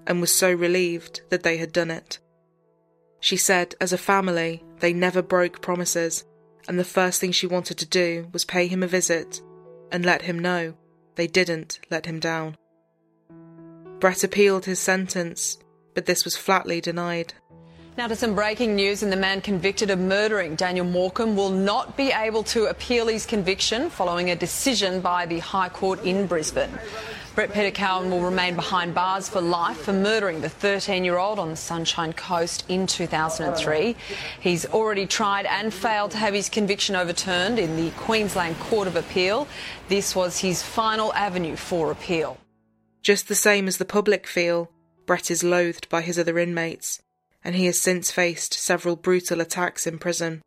and 0.06 0.20
was 0.20 0.34
so 0.34 0.52
relieved 0.52 1.22
that 1.30 1.44
they 1.44 1.58
had 1.58 1.72
done 1.72 1.92
it. 1.92 2.20
She 3.20 3.38
said, 3.38 3.76
as 3.80 3.94
a 3.94 3.98
family, 3.98 4.64
they 4.80 4.92
never 4.92 5.22
broke 5.22 5.62
promises, 5.62 6.26
and 6.68 6.78
the 6.78 6.84
first 6.84 7.22
thing 7.22 7.32
she 7.32 7.48
wanted 7.48 7.78
to 7.78 7.86
do 7.86 8.28
was 8.34 8.44
pay 8.44 8.68
him 8.68 8.84
a 8.84 8.88
visit 8.88 9.42
and 9.92 10.06
let 10.06 10.24
him 10.24 10.40
know 10.40 10.74
they 11.16 11.28
didn't 11.28 11.80
let 11.90 12.06
him 12.06 12.20
down. 12.20 12.58
Brett 14.00 14.24
appealed 14.24 14.66
his 14.66 14.80
sentence, 14.80 15.58
but 15.94 16.06
this 16.06 16.26
was 16.26 16.36
flatly 16.36 16.82
denied. 16.82 17.34
Now 17.96 18.08
to 18.08 18.16
some 18.16 18.34
breaking 18.34 18.76
news, 18.76 19.04
and 19.04 19.12
the 19.12 19.18
man 19.18 19.40
convicted 19.40 19.92
of 19.92 20.00
murdering 20.00 20.56
Daniel 20.56 20.84
Morcombe 20.84 21.36
will 21.36 21.52
not 21.52 21.96
be 21.96 22.12
able 22.12 22.42
to 22.46 22.66
appeal 22.66 23.06
his 23.06 23.28
conviction 23.28 23.92
following 23.92 24.32
a 24.32 24.36
decision 24.36 25.00
by 25.00 25.28
the 25.28 25.38
High 25.38 25.70
Court 25.70 26.04
in 26.04 26.26
Brisbane. 26.26 26.72
Brett 27.36 27.54
Peter 27.54 27.70
Cowan 27.70 28.10
will 28.10 28.22
remain 28.22 28.56
behind 28.56 28.96
bars 28.96 29.30
for 29.30 29.42
life 29.42 29.78
for 29.78 29.94
murdering 29.94 30.42
the 30.42 30.50
13 30.50 31.06
year 31.06 31.20
old 31.20 31.38
on 31.38 31.52
the 31.52 31.56
Sunshine 31.56 32.14
Coast 32.14 32.66
in 32.68 32.88
2003. 32.88 33.96
He's 34.40 34.66
already 34.66 35.06
tried 35.06 35.46
and 35.46 35.72
failed 35.72 36.10
to 36.12 36.18
have 36.18 36.34
his 36.34 36.50
conviction 36.50 36.96
overturned 36.96 37.60
in 37.60 37.76
the 37.76 37.92
Queensland 37.92 38.60
Court 38.60 38.88
of 38.88 38.96
Appeal. 38.96 39.48
This 39.88 40.16
was 40.16 40.40
his 40.40 40.64
final 40.64 41.14
avenue 41.14 41.56
for 41.56 41.92
appeal. 41.92 42.38
Just 43.04 43.28
the 43.28 43.36
same 43.36 43.68
as 43.68 43.78
the 43.78 43.86
public 43.86 44.26
feel, 44.26 44.72
Brett 45.06 45.30
is 45.30 45.44
loathed 45.44 45.90
by 45.90 46.02
his 46.02 46.18
other 46.18 46.40
inmates 46.40 47.03
and 47.44 47.56
he 47.56 47.66
has 47.66 47.80
since 47.80 48.12
faced 48.12 48.54
several 48.54 48.96
brutal 48.96 49.42
attacks 49.42 49.86
in 49.86 50.00
prison. 50.00 50.42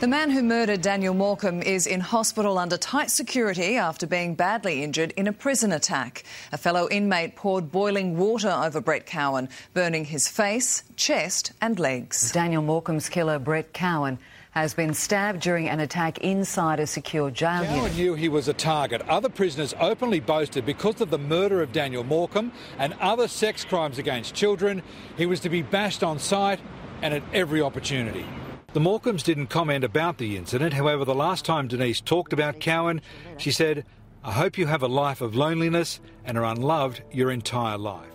The 0.00 0.08
man 0.08 0.30
who 0.30 0.42
murdered 0.42 0.80
Daniel 0.80 1.14
Morcombe 1.14 1.62
is 1.62 1.86
in 1.86 2.00
hospital 2.00 2.56
under 2.58 2.78
tight 2.78 3.10
security 3.10 3.76
after 3.76 4.06
being 4.06 4.34
badly 4.34 4.82
injured 4.82 5.12
in 5.12 5.26
a 5.26 5.32
prison 5.32 5.72
attack. 5.72 6.24
A 6.52 6.58
fellow 6.58 6.88
inmate 6.90 7.36
poured 7.36 7.70
boiling 7.70 8.16
water 8.16 8.48
over 8.48 8.80
Brett 8.80 9.04
Cowan, 9.04 9.50
burning 9.74 10.06
his 10.06 10.26
face, 10.26 10.84
chest, 10.96 11.52
and 11.60 11.78
legs. 11.78 12.32
Daniel 12.32 12.62
Morcombe's 12.62 13.10
killer, 13.10 13.38
Brett 13.38 13.74
Cowan, 13.74 14.18
has 14.50 14.74
been 14.74 14.94
stabbed 14.94 15.40
during 15.40 15.68
an 15.68 15.80
attack 15.80 16.18
inside 16.18 16.80
a 16.80 16.86
secure 16.86 17.30
jail 17.30 17.64
Cowan 17.64 17.76
unit. 17.76 17.94
knew 17.94 18.14
he 18.14 18.28
was 18.28 18.48
a 18.48 18.52
target. 18.52 19.00
Other 19.02 19.28
prisoners 19.28 19.74
openly 19.80 20.20
boasted 20.20 20.66
because 20.66 21.00
of 21.00 21.10
the 21.10 21.18
murder 21.18 21.62
of 21.62 21.72
Daniel 21.72 22.04
Morcombe 22.04 22.52
and 22.78 22.94
other 23.00 23.28
sex 23.28 23.64
crimes 23.64 23.98
against 23.98 24.34
children, 24.34 24.82
he 25.16 25.26
was 25.26 25.40
to 25.40 25.48
be 25.48 25.62
bashed 25.62 26.02
on 26.02 26.18
sight 26.18 26.60
and 27.02 27.14
at 27.14 27.22
every 27.32 27.62
opportunity. 27.62 28.24
The 28.72 28.80
Morcombes 28.80 29.24
didn't 29.24 29.48
comment 29.48 29.84
about 29.84 30.18
the 30.18 30.36
incident. 30.36 30.74
However, 30.74 31.04
the 31.04 31.14
last 31.14 31.44
time 31.44 31.66
Denise 31.66 32.00
talked 32.00 32.32
about 32.32 32.60
Cowan, 32.60 33.00
she 33.36 33.50
said, 33.50 33.84
I 34.22 34.32
hope 34.32 34.58
you 34.58 34.66
have 34.66 34.82
a 34.82 34.88
life 34.88 35.20
of 35.20 35.34
loneliness 35.34 36.00
and 36.24 36.36
are 36.36 36.44
unloved 36.44 37.02
your 37.10 37.30
entire 37.30 37.78
life. 37.78 38.06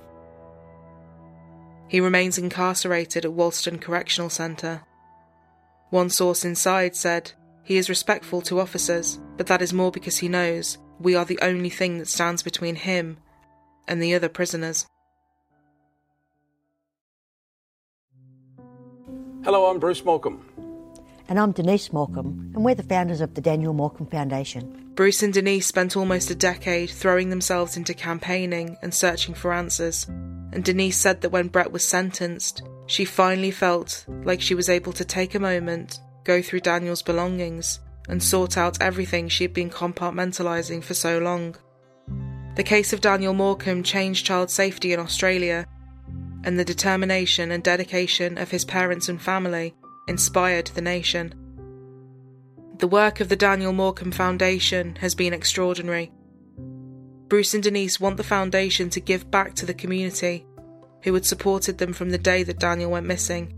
He 1.87 1.99
remains 1.99 2.37
incarcerated 2.37 3.25
at 3.25 3.31
Wolston 3.31 3.79
Correctional 3.79 4.29
Centre. 4.29 4.83
One 5.89 6.09
source 6.09 6.43
inside 6.43 6.95
said, 6.95 7.31
He 7.63 7.77
is 7.77 7.89
respectful 7.89 8.41
to 8.43 8.59
officers, 8.59 9.19
but 9.37 9.47
that 9.47 9.61
is 9.61 9.73
more 9.73 9.91
because 9.91 10.17
he 10.17 10.27
knows 10.27 10.77
we 10.99 11.15
are 11.15 11.25
the 11.25 11.39
only 11.41 11.69
thing 11.69 11.97
that 11.99 12.07
stands 12.07 12.41
between 12.41 12.75
him 12.75 13.17
and 13.87 14.01
the 14.01 14.15
other 14.15 14.29
prisoners. 14.29 14.87
Hello, 19.43 19.67
I'm 19.67 19.79
Bruce 19.79 20.01
Morcombe. 20.01 20.43
And 21.27 21.39
I'm 21.39 21.51
Denise 21.51 21.89
Morcombe, 21.89 22.53
and 22.55 22.65
we're 22.65 22.75
the 22.75 22.83
founders 22.83 23.21
of 23.21 23.33
the 23.35 23.41
Daniel 23.41 23.73
Morcombe 23.73 24.09
Foundation. 24.09 24.91
Bruce 24.95 25.21
and 25.21 25.33
Denise 25.33 25.67
spent 25.67 25.95
almost 25.95 26.31
a 26.31 26.35
decade 26.35 26.89
throwing 26.89 27.29
themselves 27.29 27.77
into 27.77 27.93
campaigning 27.93 28.77
and 28.81 28.93
searching 28.93 29.35
for 29.35 29.53
answers. 29.53 30.07
And 30.55 30.63
Denise 30.63 30.97
said 30.97 31.19
that 31.19 31.31
when 31.31 31.49
Brett 31.49 31.73
was 31.73 31.83
sentenced, 31.83 32.63
she 32.87 33.03
finally 33.03 33.51
felt 33.51 34.05
like 34.23 34.39
she 34.39 34.55
was 34.55 34.69
able 34.69 34.93
to 34.93 35.03
take 35.03 35.35
a 35.35 35.39
moment, 35.39 35.99
go 36.23 36.41
through 36.41 36.61
Daniel's 36.61 37.01
belongings, 37.01 37.81
and 38.07 38.23
sort 38.23 38.57
out 38.57 38.81
everything 38.81 39.27
she 39.27 39.43
had 39.43 39.53
been 39.53 39.69
compartmentalising 39.69 40.81
for 40.81 40.93
so 40.93 41.19
long. 41.19 41.57
The 42.55 42.63
case 42.63 42.93
of 42.93 43.01
Daniel 43.01 43.33
Morcombe 43.33 43.83
changed 43.83 44.25
child 44.25 44.49
safety 44.49 44.93
in 44.93 44.99
Australia, 44.99 45.67
and 46.45 46.57
the 46.57 46.63
determination 46.63 47.51
and 47.51 47.61
dedication 47.61 48.37
of 48.37 48.51
his 48.51 48.63
parents 48.63 49.09
and 49.09 49.21
family 49.21 49.75
inspired 50.07 50.67
the 50.67 50.81
nation. 50.81 51.33
The 52.77 52.87
work 52.87 53.19
of 53.19 53.27
the 53.27 53.35
Daniel 53.35 53.73
Morcombe 53.73 54.13
Foundation 54.13 54.95
has 55.01 55.15
been 55.15 55.33
extraordinary. 55.33 56.13
Bruce 57.27 57.53
and 57.53 57.63
Denise 57.63 57.99
want 57.99 58.17
the 58.17 58.23
foundation 58.23 58.89
to 58.91 58.99
give 58.99 59.31
back 59.31 59.55
to 59.55 59.65
the 59.65 59.73
community 59.73 60.45
who 61.03 61.13
had 61.13 61.25
supported 61.25 61.77
them 61.77 61.93
from 61.93 62.09
the 62.09 62.17
day 62.17 62.43
that 62.43 62.59
Daniel 62.59 62.91
went 62.91 63.05
missing. 63.05 63.53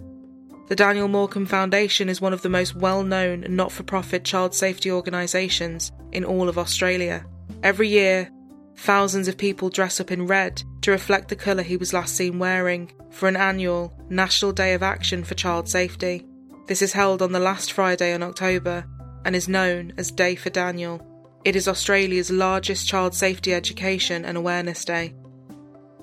The 0.68 0.76
Daniel 0.76 1.08
Morcombe 1.08 1.48
Foundation 1.48 2.10
is 2.10 2.20
one 2.20 2.34
of 2.34 2.42
the 2.42 2.50
most 2.50 2.76
well 2.76 3.04
known 3.04 3.46
not 3.50 3.72
for 3.72 3.84
profit 3.84 4.26
child 4.26 4.54
safety 4.54 4.92
organisations 4.92 5.94
in 6.12 6.26
all 6.26 6.50
of 6.50 6.58
Australia. 6.58 7.26
Every 7.64 7.88
year, 7.88 8.30
thousands 8.76 9.30
of 9.30 9.38
people 9.38 9.70
dress 9.70 10.02
up 10.02 10.12
in 10.12 10.28
red 10.28 10.62
to 10.82 10.92
reflect 10.92 11.30
the 11.30 11.38
colour 11.38 11.64
he 11.64 11.78
was 11.78 11.94
last 11.94 12.16
seen 12.18 12.38
wearing 12.38 12.92
for 13.12 13.30
an 13.30 13.38
annual 13.38 13.98
National 14.10 14.52
Day 14.52 14.74
of 14.74 14.84
Action 14.84 15.24
for 15.24 15.36
Child 15.36 15.70
Safety. 15.70 16.26
This 16.68 16.82
is 16.82 16.92
held 16.92 17.22
on 17.22 17.32
the 17.32 17.40
last 17.40 17.72
Friday 17.72 18.14
in 18.14 18.22
October 18.22 18.86
and 19.24 19.38
is 19.38 19.48
known 19.48 19.94
as 19.98 20.12
Day 20.12 20.36
for 20.36 20.50
Daniel. 20.50 21.02
It 21.46 21.56
is 21.56 21.68
Australia's 21.68 22.32
largest 22.32 22.88
child 22.88 23.14
safety 23.14 23.54
education 23.54 24.26
and 24.26 24.38
awareness 24.38 24.84
day. 24.84 25.14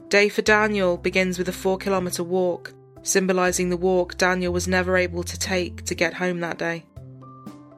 Day 0.09 0.29
for 0.29 0.43
Daniel 0.43 0.97
begins 0.97 1.39
with 1.39 1.49
a 1.49 1.53
four 1.53 1.77
kilometre 1.77 2.25
walk, 2.25 2.73
symbolising 3.03 3.69
the 3.69 3.77
walk 3.77 4.17
Daniel 4.17 4.53
was 4.53 4.69
never 4.69 4.97
able 4.97 5.23
to 5.23 5.39
take 5.39 5.85
to 5.85 5.95
get 5.95 6.15
home 6.15 6.41
that 6.41 6.59
day. 6.59 6.85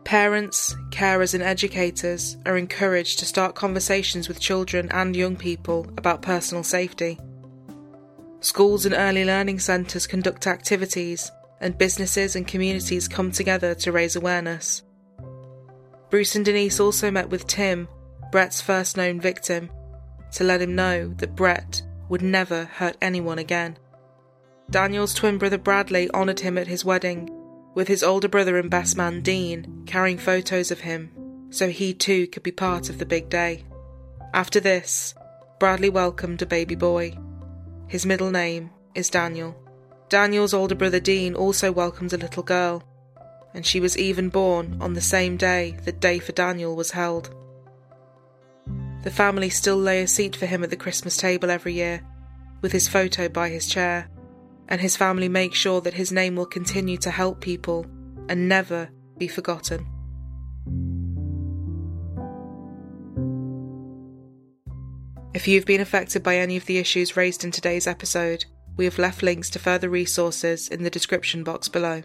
Parents, 0.04 0.76
carers, 0.90 1.34
and 1.34 1.42
educators 1.42 2.36
are 2.46 2.56
encouraged 2.56 3.18
to 3.18 3.26
start 3.26 3.56
conversations 3.56 4.28
with 4.28 4.38
children 4.38 4.88
and 4.92 5.16
young 5.16 5.34
people 5.34 5.84
about 5.98 6.22
personal 6.22 6.62
safety. 6.62 7.18
Schools 8.38 8.86
and 8.86 8.94
early 8.94 9.24
learning 9.24 9.58
centres 9.58 10.06
conduct 10.06 10.46
activities, 10.46 11.32
and 11.60 11.76
businesses 11.76 12.36
and 12.36 12.46
communities 12.46 13.08
come 13.08 13.32
together 13.32 13.74
to 13.74 13.90
raise 13.90 14.14
awareness. 14.14 14.82
Bruce 16.16 16.34
and 16.34 16.46
Denise 16.46 16.80
also 16.80 17.10
met 17.10 17.28
with 17.28 17.46
Tim, 17.46 17.88
Brett's 18.32 18.62
first 18.62 18.96
known 18.96 19.20
victim, 19.20 19.70
to 20.32 20.44
let 20.44 20.62
him 20.62 20.74
know 20.74 21.12
that 21.18 21.36
Brett 21.36 21.82
would 22.08 22.22
never 22.22 22.64
hurt 22.64 22.96
anyone 23.02 23.38
again. 23.38 23.76
Daniel's 24.70 25.12
twin 25.12 25.36
brother 25.36 25.58
Bradley 25.58 26.10
honoured 26.12 26.40
him 26.40 26.56
at 26.56 26.68
his 26.68 26.86
wedding, 26.86 27.28
with 27.74 27.86
his 27.86 28.02
older 28.02 28.28
brother 28.28 28.56
and 28.56 28.70
best 28.70 28.96
man 28.96 29.20
Dean 29.20 29.82
carrying 29.84 30.16
photos 30.16 30.70
of 30.70 30.80
him 30.80 31.12
so 31.50 31.68
he 31.68 31.92
too 31.92 32.26
could 32.28 32.42
be 32.42 32.50
part 32.50 32.88
of 32.88 32.96
the 32.96 33.04
big 33.04 33.28
day. 33.28 33.64
After 34.32 34.58
this, 34.58 35.14
Bradley 35.60 35.90
welcomed 35.90 36.40
a 36.40 36.46
baby 36.46 36.76
boy. 36.76 37.14
His 37.88 38.06
middle 38.06 38.30
name 38.30 38.70
is 38.94 39.10
Daniel. 39.10 39.54
Daniel's 40.08 40.54
older 40.54 40.76
brother 40.76 40.98
Dean 40.98 41.34
also 41.34 41.70
welcomed 41.70 42.14
a 42.14 42.16
little 42.16 42.42
girl, 42.42 42.82
and 43.56 43.64
she 43.64 43.80
was 43.80 43.96
even 43.96 44.28
born 44.28 44.76
on 44.82 44.92
the 44.92 45.00
same 45.00 45.38
day 45.38 45.74
that 45.84 45.98
Day 45.98 46.18
for 46.18 46.32
Daniel 46.32 46.76
was 46.76 46.90
held. 46.90 47.34
The 49.02 49.10
family 49.10 49.48
still 49.48 49.78
lay 49.78 50.02
a 50.02 50.06
seat 50.06 50.36
for 50.36 50.44
him 50.44 50.62
at 50.62 50.68
the 50.68 50.76
Christmas 50.76 51.16
table 51.16 51.50
every 51.50 51.72
year, 51.72 52.02
with 52.60 52.70
his 52.70 52.86
photo 52.86 53.30
by 53.30 53.48
his 53.48 53.66
chair, 53.66 54.10
and 54.68 54.78
his 54.78 54.94
family 54.94 55.28
make 55.28 55.54
sure 55.54 55.80
that 55.80 55.94
his 55.94 56.12
name 56.12 56.36
will 56.36 56.44
continue 56.44 56.98
to 56.98 57.10
help 57.10 57.40
people 57.40 57.86
and 58.28 58.46
never 58.46 58.90
be 59.16 59.26
forgotten. 59.26 59.86
If 65.32 65.48
you've 65.48 65.66
been 65.66 65.80
affected 65.80 66.22
by 66.22 66.36
any 66.36 66.58
of 66.58 66.66
the 66.66 66.76
issues 66.76 67.16
raised 67.16 67.42
in 67.42 67.52
today's 67.52 67.86
episode, 67.86 68.44
we 68.76 68.84
have 68.84 68.98
left 68.98 69.22
links 69.22 69.48
to 69.50 69.58
further 69.58 69.88
resources 69.88 70.68
in 70.68 70.82
the 70.82 70.90
description 70.90 71.42
box 71.42 71.68
below. 71.68 72.02